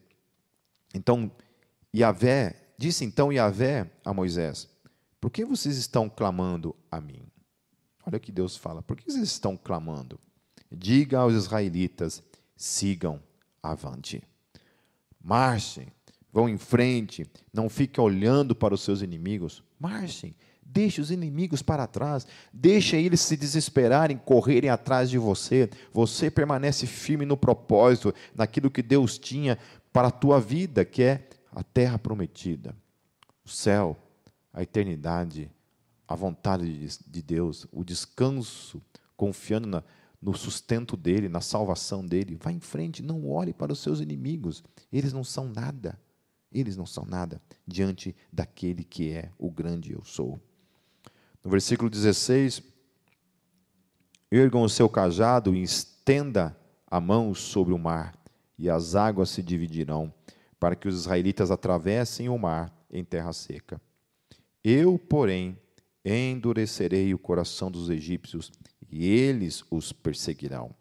[0.94, 1.30] então,
[1.94, 4.68] Yahvé, disse então Yahvé a Moisés:
[5.20, 7.22] Por que vocês estão clamando a mim?
[8.04, 10.18] Olha o que Deus fala: Por que vocês estão clamando?
[10.70, 12.22] Diga aos israelitas:
[12.56, 13.22] sigam
[13.62, 14.22] avante.
[15.22, 15.88] Marchem,
[16.32, 19.62] vão em frente, não fiquem olhando para os seus inimigos.
[19.78, 20.34] Marchem,
[20.72, 22.26] Deixe os inimigos para trás.
[22.52, 25.68] Deixe eles se desesperarem, correrem atrás de você.
[25.92, 29.58] Você permanece firme no propósito, naquilo que Deus tinha
[29.92, 32.76] para a tua vida, que é a terra prometida,
[33.44, 33.96] o céu,
[34.52, 35.50] a eternidade,
[36.06, 38.80] a vontade de Deus, o descanso,
[39.16, 39.82] confiando na,
[40.22, 42.38] no sustento dele, na salvação dele.
[42.40, 44.62] Vá em frente, não olhe para os seus inimigos.
[44.92, 45.98] Eles não são nada.
[46.52, 50.40] Eles não são nada diante daquele que é o grande eu sou.
[51.44, 52.62] No versículo 16:
[54.30, 58.14] Ergam o seu cajado e estenda a mão sobre o mar,
[58.58, 60.12] e as águas se dividirão,
[60.58, 63.80] para que os israelitas atravessem o mar em terra seca.
[64.62, 65.56] Eu, porém,
[66.04, 68.50] endurecerei o coração dos egípcios,
[68.90, 70.74] e eles os perseguirão.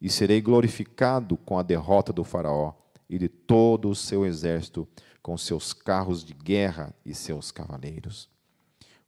[0.00, 2.74] E serei glorificado com a derrota do Faraó
[3.08, 4.86] e de todo o seu exército,
[5.26, 8.30] com seus carros de guerra e seus cavaleiros.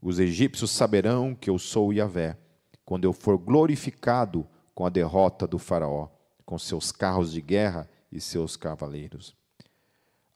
[0.03, 2.37] Os egípcios saberão que eu sou Yahvé,
[2.85, 6.09] quando eu for glorificado com a derrota do Faraó,
[6.45, 9.33] com seus carros de guerra e seus cavaleiros.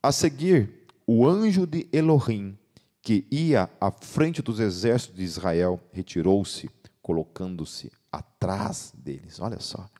[0.01, 2.57] A seguir, o anjo de Elohim,
[3.03, 6.71] que ia à frente dos exércitos de Israel, retirou-se,
[7.03, 9.40] colocando-se atrás deles.
[9.40, 9.90] Olha só.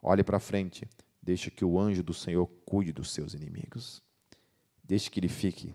[0.00, 0.88] Olhe para frente.
[1.20, 4.08] Deixa que o anjo do Senhor cuide dos seus inimigos.
[4.90, 5.72] Deixe que ele fique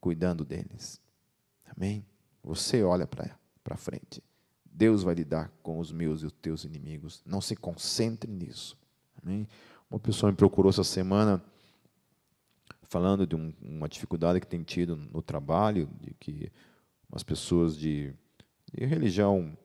[0.00, 1.00] cuidando deles.
[1.66, 2.04] Amém?
[2.42, 4.20] Você olha para frente.
[4.64, 7.22] Deus vai lidar com os meus e os teus inimigos.
[7.24, 8.76] Não se concentre nisso.
[9.22, 9.46] Amém?
[9.88, 11.40] Uma pessoa me procurou essa semana
[12.82, 16.50] falando de um, uma dificuldade que tem tido no trabalho, de que
[17.08, 18.12] umas pessoas de,
[18.74, 19.56] de religião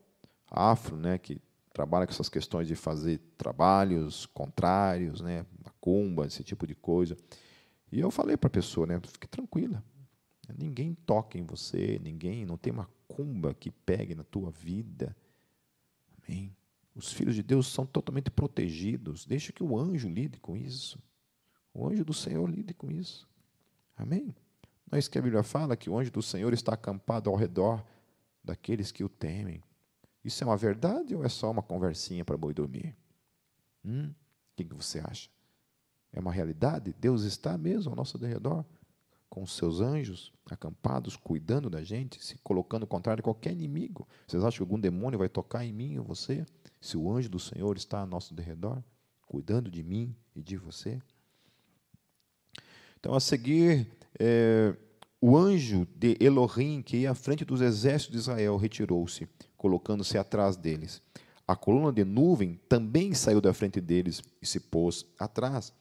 [0.48, 1.42] afro, né, que
[1.74, 7.18] trabalham com essas questões de fazer trabalhos contrários, né, macumba, esse tipo de coisa.
[7.92, 9.84] E eu falei para a pessoa, né, fique tranquila,
[10.58, 15.16] Ninguém toca em você, ninguém, não tem macumba que pegue na tua vida.
[16.18, 16.56] Amém.
[16.94, 19.26] Os filhos de Deus são totalmente protegidos.
[19.26, 21.00] Deixa que o anjo lide com isso.
[21.74, 23.28] O anjo do Senhor lide com isso.
[23.96, 24.36] Amém?
[24.90, 27.36] Não é isso que a Bíblia fala, que o anjo do Senhor está acampado ao
[27.36, 27.86] redor
[28.44, 29.64] daqueles que o temem.
[30.24, 32.96] Isso é uma verdade ou é só uma conversinha para boi dormir?
[33.86, 34.10] Hum?
[34.10, 35.30] O que você acha?
[36.14, 36.94] É uma realidade?
[37.00, 38.66] Deus está mesmo ao nosso redor?
[39.32, 44.06] com os seus anjos acampados, cuidando da gente, se colocando contrário a qualquer inimigo.
[44.28, 46.46] Vocês acham que algum demônio vai tocar em mim ou você?
[46.82, 48.84] Se o anjo do Senhor está a nosso derredor,
[49.26, 51.02] cuidando de mim e de você?
[53.00, 53.88] Então, a seguir,
[54.20, 54.76] é,
[55.22, 60.58] o anjo de Elohim, que ia à frente dos exércitos de Israel, retirou-se, colocando-se atrás
[60.58, 61.02] deles.
[61.48, 65.74] A coluna de nuvem também saiu da frente deles e se pôs atrás.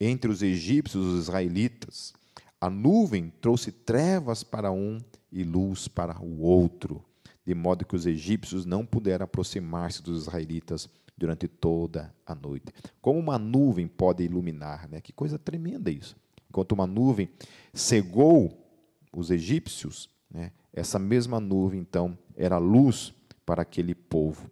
[0.00, 2.12] Entre os egípcios e os israelitas,
[2.60, 4.98] a nuvem trouxe trevas para um
[5.30, 7.04] e luz para o outro,
[7.44, 12.72] de modo que os egípcios não puderam aproximar-se dos israelitas durante toda a noite.
[13.00, 15.00] Como uma nuvem pode iluminar, né?
[15.00, 16.16] Que coisa tremenda isso.
[16.48, 17.28] enquanto uma nuvem
[17.72, 18.64] cegou
[19.12, 23.12] os egípcios, né, essa mesma nuvem, então, era luz
[23.44, 24.50] para aquele povo.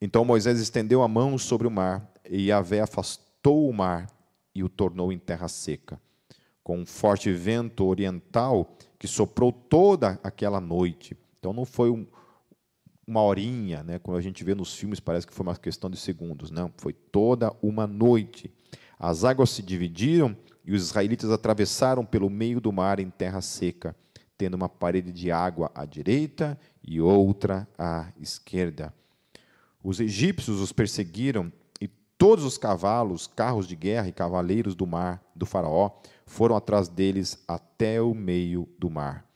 [0.00, 4.08] Então Moisés estendeu a mão sobre o mar, e Yahvé afastou o mar
[4.54, 6.00] e o tornou em terra seca,
[6.62, 11.16] com um forte vento oriental que soprou toda aquela noite.
[11.38, 12.06] Então não foi um,
[13.06, 15.96] uma horinha, né, como a gente vê nos filmes, parece que foi uma questão de
[15.96, 16.50] segundos.
[16.50, 18.50] Não, foi toda uma noite.
[18.98, 23.96] As águas se dividiram e os israelitas atravessaram pelo meio do mar em terra seca,
[24.38, 28.94] tendo uma parede de água à direita e outra à esquerda.
[29.82, 31.52] Os egípcios os perseguiram
[32.22, 35.90] todos os cavalos, carros de guerra e cavaleiros do mar do Faraó
[36.24, 39.26] foram atrás deles até o meio do mar.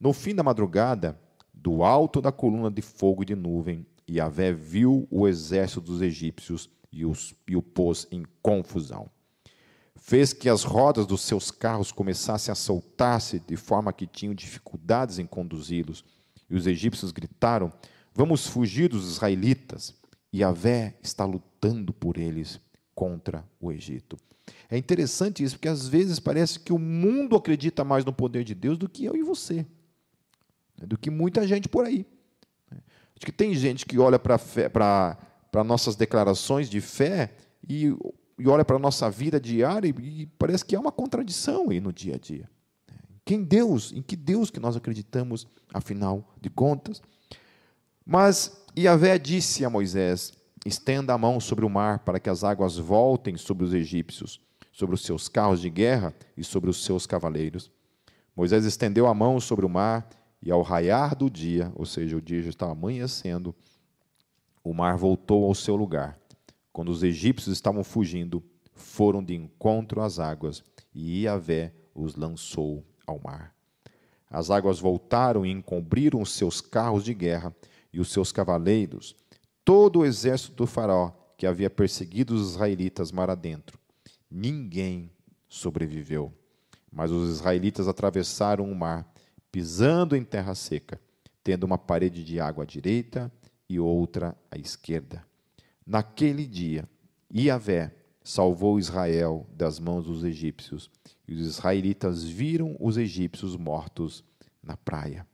[0.00, 1.16] No fim da madrugada,
[1.54, 6.68] do alto da coluna de fogo e de nuvem, Yahvé viu o exército dos egípcios
[6.90, 9.08] e, os, e o pôs em confusão.
[9.94, 15.20] Fez que as rodas dos seus carros começassem a soltar-se, de forma que tinham dificuldades
[15.20, 16.04] em conduzi-los.
[16.50, 17.72] E os egípcios gritaram:
[18.12, 19.94] Vamos fugir dos israelitas.
[20.34, 22.60] Yahvé está lutando por eles
[22.94, 24.16] contra o Egito.
[24.70, 28.54] É interessante isso, porque às vezes parece que o mundo acredita mais no poder de
[28.54, 29.66] Deus do que eu e você
[30.86, 32.06] do que muita gente por aí.
[32.70, 35.18] Acho que tem gente que olha para
[35.64, 37.34] nossas declarações de fé
[37.68, 37.94] e,
[38.38, 41.80] e olha para a nossa vida diária e, e, parece que há uma contradição aí
[41.80, 42.48] no dia a dia.
[43.24, 47.00] Quem Deus, em que Deus que nós acreditamos, afinal de contas?
[48.04, 50.32] Mas Yahvé disse a Moisés:
[50.66, 54.40] estenda a mão sobre o mar para que as águas voltem sobre os egípcios,
[54.72, 57.70] sobre os seus carros de guerra e sobre os seus cavaleiros.
[58.34, 60.08] Moisés estendeu a mão sobre o mar
[60.42, 63.54] e ao raiar do dia, ou seja, o dia já estava amanhecendo,
[64.64, 66.18] o mar voltou ao seu lugar.
[66.72, 68.42] Quando os egípcios estavam fugindo,
[68.72, 73.54] foram de encontro às águas, e Iavé os lançou ao mar.
[74.30, 77.54] As águas voltaram e encobriram os seus carros de guerra
[77.92, 79.14] e os seus cavaleiros,
[79.64, 83.78] todo o exército do faraó que havia perseguido os israelitas mar adentro.
[84.30, 85.10] Ninguém
[85.48, 86.32] sobreviveu.
[86.90, 89.12] Mas os israelitas atravessaram o mar
[89.50, 91.00] pisando em terra seca,
[91.44, 93.30] tendo uma parede de água à direita
[93.68, 95.24] e outra à esquerda.
[95.86, 96.88] Naquele dia,
[97.34, 100.90] Iavé salvou Israel das mãos dos egípcios,
[101.26, 104.24] e os israelitas viram os egípcios mortos
[104.62, 105.26] na praia.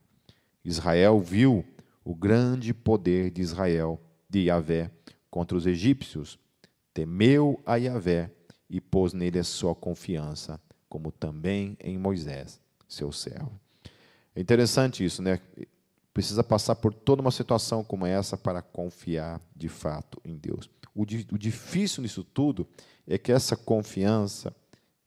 [0.65, 1.63] Israel viu
[2.03, 4.91] o grande poder de Israel, de Iavé,
[5.29, 6.39] contra os egípcios,
[6.93, 8.31] temeu a Iavé
[8.69, 13.59] e pôs nele a sua confiança, como também em Moisés, seu servo.
[14.35, 15.39] É interessante isso, né?
[16.13, 20.69] Precisa passar por toda uma situação como essa para confiar de fato em Deus.
[20.95, 22.67] O, o difícil nisso tudo
[23.07, 24.53] é que essa confiança,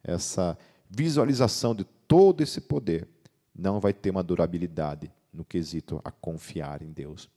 [0.02, 0.56] essa
[0.88, 3.08] visualização de todo esse poder,
[3.54, 7.30] não vai ter uma durabilidade no quesito a confiar em Deus,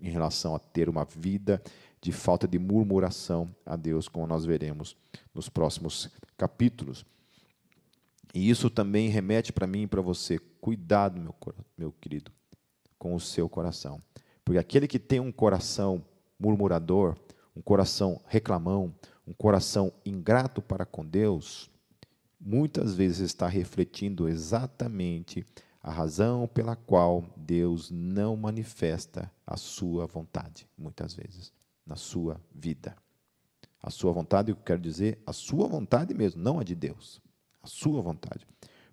[0.00, 1.62] em relação a ter uma vida
[2.00, 4.96] de falta de murmuração a Deus, como nós veremos
[5.34, 7.04] nos próximos capítulos.
[8.34, 10.38] E isso também remete para mim e para você.
[10.60, 11.34] Cuidado, meu,
[11.76, 12.32] meu querido,
[12.98, 14.02] com o seu coração.
[14.44, 16.04] Porque aquele que tem um coração
[16.38, 17.16] murmurador,
[17.54, 18.94] um coração reclamão,
[19.26, 21.70] um coração ingrato para com Deus,
[22.40, 25.46] muitas vezes está refletindo exatamente
[25.84, 31.52] a razão pela qual Deus não manifesta a sua vontade, muitas vezes,
[31.86, 32.96] na sua vida.
[33.82, 37.22] A sua vontade, eu quero dizer, a sua vontade mesmo, não a de Deus
[37.62, 38.46] a sua vontade.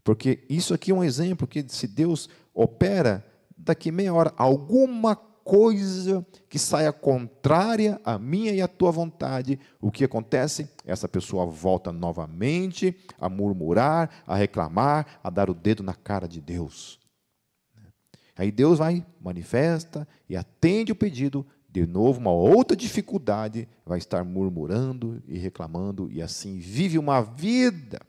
[0.04, 3.26] Porque isso aqui é um exemplo que se Deus opera,
[3.56, 9.92] daqui meia hora, alguma coisa que saia contrária à minha e à tua vontade, o
[9.92, 10.70] que acontece?
[10.86, 16.42] Essa pessoa volta novamente a murmurar, a reclamar, a dar o dedo na cara de
[16.42, 17.00] Deus.
[18.36, 24.24] Aí Deus vai, manifesta e atende o pedido, de novo, uma outra dificuldade, vai estar
[24.24, 28.00] murmurando e reclamando, e assim vive uma vida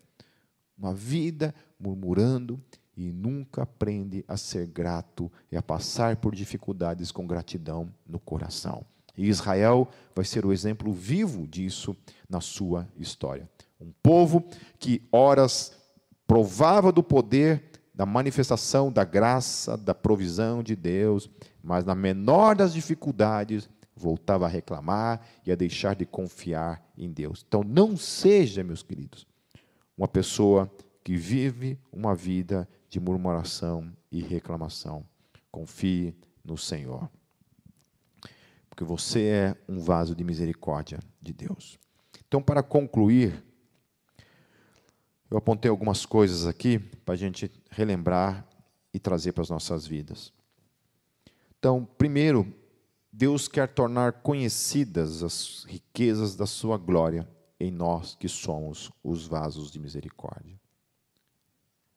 [0.82, 2.60] uma vida murmurando
[2.96, 8.84] e nunca aprende a ser grato e a passar por dificuldades com gratidão no coração.
[9.16, 11.96] E Israel vai ser o exemplo vivo disso
[12.28, 13.48] na sua história.
[13.80, 14.44] Um povo
[14.78, 15.72] que, horas,
[16.26, 21.28] provava do poder, da manifestação da graça, da provisão de Deus,
[21.62, 27.44] mas na menor das dificuldades, voltava a reclamar e a deixar de confiar em Deus.
[27.46, 29.26] Então, não seja, meus queridos,
[29.96, 30.70] uma pessoa
[31.04, 35.02] que vive uma vida de murmuração e reclamação.
[35.50, 36.14] Confie
[36.44, 37.10] no Senhor.
[38.68, 41.78] Porque você é um vaso de misericórdia de Deus.
[42.28, 43.42] Então, para concluir,
[45.32, 48.46] Eu apontei algumas coisas aqui para a gente relembrar
[48.92, 50.30] e trazer para as nossas vidas.
[51.58, 52.46] Então, primeiro,
[53.10, 57.26] Deus quer tornar conhecidas as riquezas da sua glória
[57.58, 60.60] em nós que somos os vasos de misericórdia.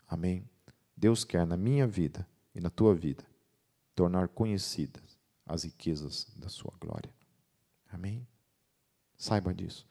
[0.08, 0.50] Amém?
[0.96, 3.24] Deus quer na minha vida e na tua vida
[3.94, 7.14] tornar conhecidas as riquezas da sua glória.
[7.90, 8.28] Amém?
[9.18, 9.88] Saiba disso.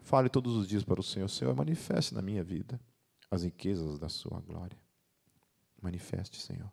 [0.00, 2.80] Fale todos os dias para o Senhor: Senhor, manifeste na minha vida
[3.30, 4.78] as riquezas da sua glória.
[5.80, 6.70] Manifeste, Senhor.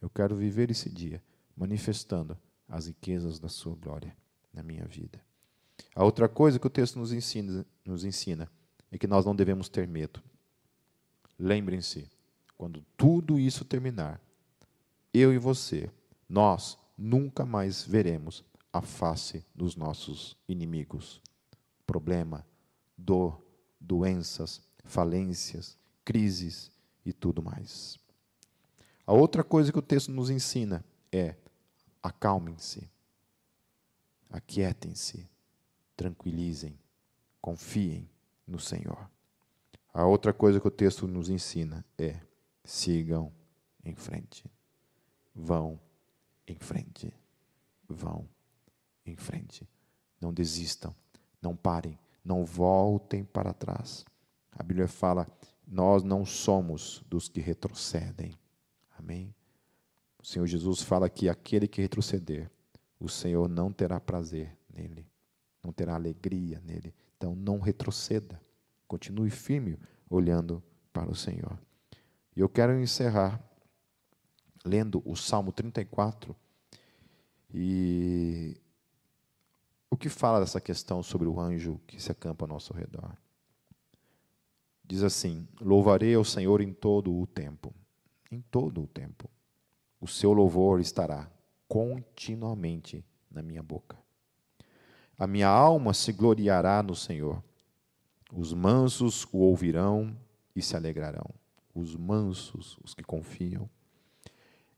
[0.00, 1.22] Eu quero viver esse dia
[1.56, 2.38] manifestando
[2.68, 4.16] as riquezas da sua glória
[4.52, 5.20] na minha vida.
[5.94, 8.50] A outra coisa que o texto nos ensina, nos ensina
[8.90, 10.22] é que nós não devemos ter medo.
[11.38, 12.10] Lembrem-se,
[12.62, 14.20] quando tudo isso terminar,
[15.12, 15.90] eu e você,
[16.28, 21.20] nós nunca mais veremos a face dos nossos inimigos.
[21.84, 22.46] Problema,
[22.96, 23.42] dor,
[23.80, 26.70] doenças, falências, crises
[27.04, 27.98] e tudo mais.
[29.04, 31.34] A outra coisa que o texto nos ensina é:
[32.00, 32.88] acalmem-se,
[34.30, 35.28] aquietem-se,
[35.96, 36.78] tranquilizem,
[37.40, 38.08] confiem
[38.46, 39.10] no Senhor.
[39.92, 42.20] A outra coisa que o texto nos ensina é:
[42.64, 43.32] sigam
[43.84, 44.44] em frente.
[45.34, 45.80] Vão
[46.46, 47.12] em frente.
[47.88, 48.28] Vão
[49.04, 49.68] em frente.
[50.20, 50.94] Não desistam,
[51.40, 54.04] não parem, não voltem para trás.
[54.52, 55.26] A Bíblia fala:
[55.66, 58.38] nós não somos dos que retrocedem.
[58.98, 59.34] Amém?
[60.18, 62.50] O Senhor Jesus fala que aquele que retroceder,
[63.00, 65.04] o Senhor não terá prazer nele,
[65.62, 66.94] não terá alegria nele.
[67.16, 68.40] Então não retroceda.
[68.86, 71.58] Continue firme olhando para o Senhor.
[72.34, 73.40] E eu quero encerrar
[74.64, 76.34] lendo o Salmo 34
[77.52, 78.56] e
[79.90, 83.14] o que fala dessa questão sobre o anjo que se acampa ao nosso redor.
[84.84, 87.74] Diz assim: Louvarei ao Senhor em todo o tempo.
[88.30, 89.28] Em todo o tempo.
[90.00, 91.30] O seu louvor estará
[91.68, 93.96] continuamente na minha boca.
[95.18, 97.42] A minha alma se gloriará no Senhor.
[98.32, 100.16] Os mansos o ouvirão
[100.56, 101.41] e se alegrarão.
[101.74, 103.68] Os mansos, os que confiam.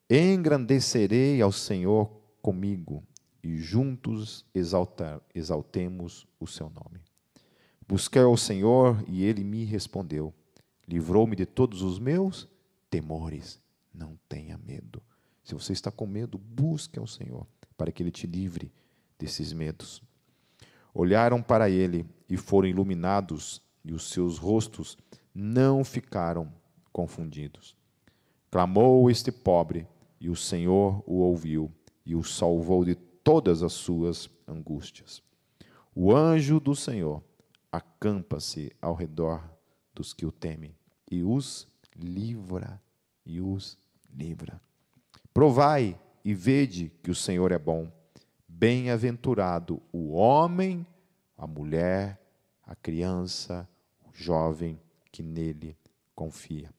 [0.09, 3.03] Engrandecerei ao Senhor comigo
[3.43, 7.01] e juntos exaltar, exaltemos o seu nome.
[7.87, 10.33] Busquei ao Senhor e ele me respondeu.
[10.89, 12.49] Livrou-me de todos os meus
[12.91, 13.61] temores.
[13.93, 15.03] Não tenha medo.
[15.43, 18.73] Se você está com medo, busque ao Senhor para que ele te livre
[19.19, 20.03] desses medos.
[20.93, 24.97] Olharam para ele e foram iluminados, e os seus rostos
[25.35, 26.51] não ficaram
[26.95, 27.77] confundidos.
[28.53, 29.85] Clamou este pobre,
[30.21, 31.71] e o Senhor o ouviu
[32.07, 35.23] e o salvou de todas as suas angústias.
[35.95, 37.23] O anjo do Senhor
[37.71, 39.43] acampa-se ao redor
[39.93, 40.75] dos que o temem
[41.11, 41.67] e os
[41.97, 42.81] livra,
[43.27, 43.77] e os
[44.13, 44.61] livra.
[45.33, 47.91] Provai e vede que o Senhor é bom.
[48.47, 50.87] Bem-aventurado o homem,
[51.37, 52.21] a mulher,
[52.63, 53.69] a criança,
[54.05, 54.81] o jovem
[55.11, 55.77] que nele
[56.15, 56.71] confia.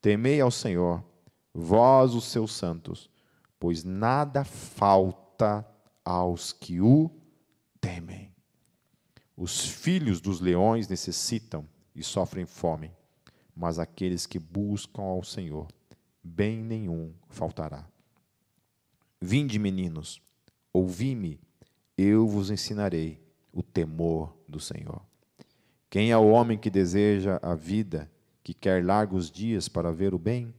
[0.00, 1.04] Temei ao Senhor,
[1.52, 3.10] vós os seus santos,
[3.58, 5.66] pois nada falta
[6.04, 7.10] aos que o
[7.80, 8.32] temem.
[9.36, 12.92] Os filhos dos leões necessitam e sofrem fome,
[13.54, 15.66] mas aqueles que buscam ao Senhor,
[16.22, 17.84] bem nenhum faltará.
[19.20, 20.22] Vinde, meninos,
[20.72, 21.40] ouvi-me,
[21.96, 23.20] eu vos ensinarei
[23.52, 25.02] o temor do Senhor.
[25.90, 28.10] Quem é o homem que deseja a vida,
[28.48, 30.54] que quer largos dias para ver o bem?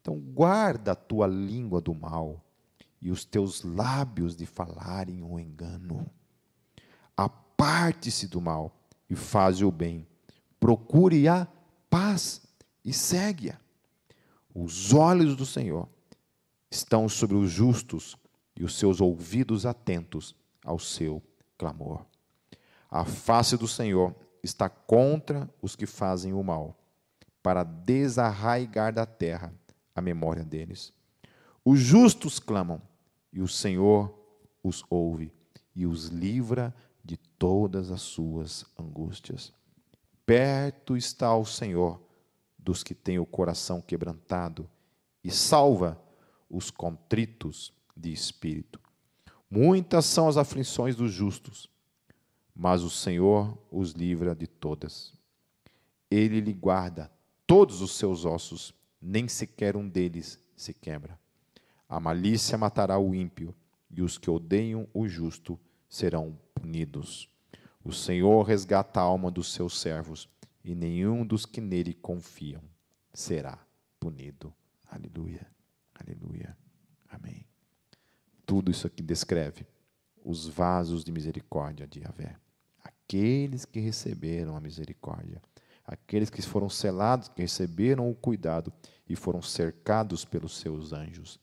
[0.00, 2.42] Então, guarda a tua língua do mal
[2.98, 6.10] e os teus lábios de falarem o engano.
[7.14, 8.74] Aparte-se do mal
[9.06, 10.06] e faz o bem.
[10.58, 11.46] Procure a
[11.90, 12.40] paz
[12.82, 13.60] e segue-a.
[14.54, 15.86] Os olhos do Senhor
[16.70, 18.16] estão sobre os justos
[18.56, 21.22] e os seus ouvidos atentos ao seu
[21.58, 22.06] clamor.
[22.90, 26.79] A face do Senhor está contra os que fazem o mal,
[27.42, 29.52] para desarraigar da terra
[29.94, 30.92] a memória deles.
[31.64, 32.80] Os justos clamam,
[33.32, 34.12] e o Senhor
[34.62, 35.32] os ouve
[35.74, 36.74] e os livra
[37.04, 39.52] de todas as suas angústias.
[40.26, 42.00] Perto está o Senhor
[42.58, 44.68] dos que têm o coração quebrantado
[45.24, 46.00] e salva
[46.48, 48.80] os contritos de espírito.
[49.50, 51.68] Muitas são as aflições dos justos,
[52.54, 55.12] mas o Senhor os livra de todas.
[56.10, 57.10] Ele lhe guarda
[57.50, 58.72] todos os seus ossos
[59.02, 61.18] nem sequer um deles se quebra.
[61.88, 63.52] A malícia matará o ímpio,
[63.90, 67.28] e os que odeiam o justo serão punidos.
[67.82, 70.28] O Senhor resgata a alma dos seus servos,
[70.62, 72.62] e nenhum dos que nele confiam
[73.12, 73.58] será
[73.98, 74.54] punido.
[74.88, 75.44] Aleluia,
[75.92, 76.56] aleluia,
[77.08, 77.44] amém.
[78.46, 79.66] Tudo isso aqui descreve
[80.24, 82.36] os vasos de misericórdia de Yahvé.
[82.84, 85.42] Aqueles que receberam a misericórdia,
[85.84, 88.72] aqueles que foram selados, que receberam o cuidado
[89.08, 91.40] e foram cercados pelos seus anjos.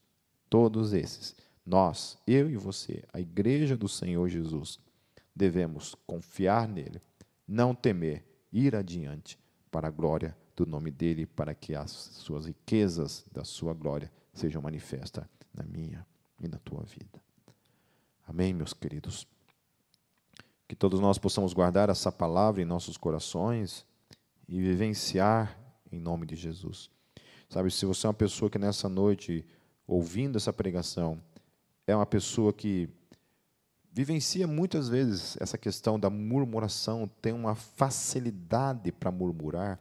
[0.50, 1.36] Todos esses,
[1.66, 4.80] nós, eu e você, a igreja do Senhor Jesus,
[5.36, 7.02] devemos confiar nele,
[7.48, 9.38] não temer, ir adiante
[9.70, 14.62] para a glória do nome dele, para que as suas riquezas da sua glória sejam
[14.62, 16.06] manifestas na minha
[16.40, 17.22] e na tua vida.
[18.28, 19.28] Amém, meus queridos.
[20.68, 23.86] Que todos nós possamos guardar essa palavra em nossos corações
[24.48, 25.58] e vivenciar
[25.91, 26.89] em nome de Jesus.
[27.50, 29.45] Sabe, se você é uma pessoa que nessa noite,
[29.88, 31.22] ouvindo essa pregação,
[31.86, 32.89] é uma pessoa que
[33.91, 39.80] vivencia muitas vezes essa questão da murmuração, tem uma facilidade para murmurar,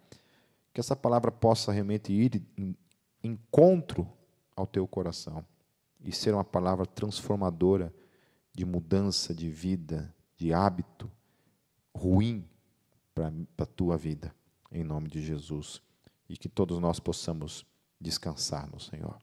[0.73, 2.77] que essa palavra possa realmente ir em
[3.23, 4.09] encontro
[4.55, 5.45] ao teu coração
[6.03, 7.93] e ser uma palavra transformadora
[8.55, 11.11] de mudança de vida, de hábito
[11.95, 12.49] ruim
[13.15, 14.35] para a tua vida,
[14.71, 15.83] em nome de Jesus.
[16.29, 17.65] E que todos nós possamos
[18.01, 19.19] descansar no Senhor,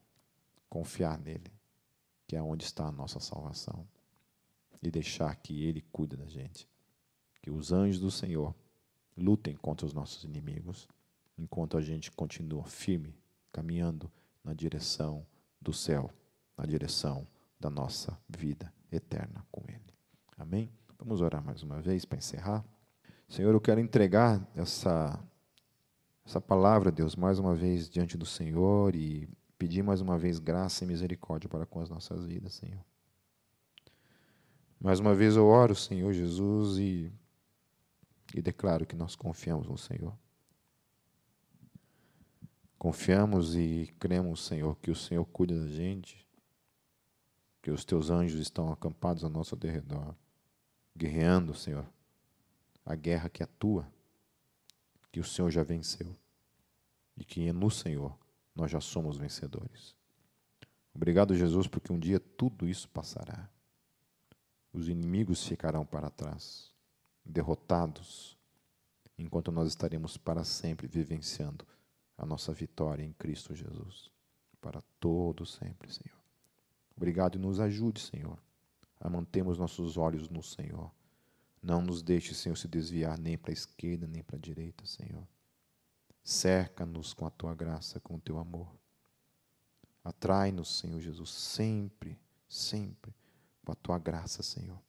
[0.70, 1.52] confiar nele,
[2.28, 3.88] que é onde está a nossa salvação,
[4.82, 6.68] e deixar que ele cuide da gente.
[7.41, 8.56] Que os anjos do Senhor
[9.16, 10.88] lutem contra os nossos inimigos,
[11.38, 13.16] enquanto a gente continua firme,
[13.52, 14.12] caminhando
[14.44, 15.26] na direção
[15.62, 16.10] do céu,
[16.58, 17.28] na direção
[17.60, 19.94] da nossa vida eterna com Ele.
[20.38, 20.70] Amém?
[21.00, 22.64] Vamos orar mais uma vez para encerrar.
[23.28, 25.20] Senhor, eu quero entregar essa,
[26.26, 30.84] essa palavra, Deus, mais uma vez diante do Senhor e pedir mais uma vez graça
[30.84, 32.84] e misericórdia para com as nossas vidas, Senhor.
[34.80, 37.11] Mais uma vez eu oro, Senhor Jesus, e,
[38.34, 40.13] e declaro que nós confiamos no Senhor.
[42.78, 46.28] Confiamos e cremos, Senhor, que o Senhor cuida da gente,
[47.61, 50.13] que os teus anjos estão acampados ao nosso derredor,
[50.95, 51.86] guerreando, Senhor,
[52.86, 53.88] a guerra que é tua,
[55.14, 56.11] que o Senhor já venceu
[57.16, 58.18] e que no Senhor
[58.55, 59.95] nós já somos vencedores.
[60.91, 63.47] Obrigado, Jesus, porque um dia tudo isso passará.
[64.74, 66.74] Os inimigos ficarão para trás,
[67.24, 68.36] derrotados,
[69.16, 71.64] enquanto nós estaremos para sempre vivenciando
[72.18, 74.09] a nossa vitória em Cristo Jesus,
[74.59, 76.20] para todo sempre, Senhor.
[76.97, 78.39] Obrigado e nos ajude, Senhor,
[78.99, 80.91] a mantermos nossos olhos no Senhor.
[81.64, 85.26] Não nos deixe, Senhor, se desviar nem para a esquerda nem para a direita, Senhor.
[86.22, 88.76] Cerca-nos com a tua graça, com o teu amor.
[90.03, 93.16] Atrai-nos, Senhor Jesus, sempre, sempre,
[93.64, 94.82] com a tua graça, Senhor.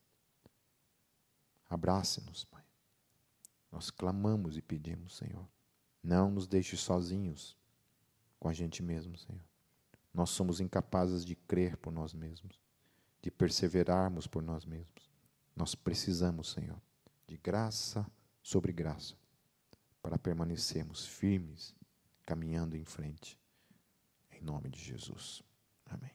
[1.70, 2.64] Abrace-nos, Pai.
[3.70, 5.48] Nós clamamos e pedimos, Senhor.
[6.02, 7.56] Não nos deixe sozinhos
[8.40, 9.40] com a gente mesmo, Senhor.
[10.12, 12.60] Nós somos incapazes de crer por nós mesmos,
[13.22, 15.13] de perseverarmos por nós mesmos.
[15.56, 16.80] Nós precisamos, Senhor,
[17.26, 18.06] de graça
[18.42, 19.14] sobre graça
[20.02, 21.74] para permanecermos firmes,
[22.26, 23.38] caminhando em frente.
[24.32, 25.42] Em nome de Jesus.
[25.86, 26.12] Amém.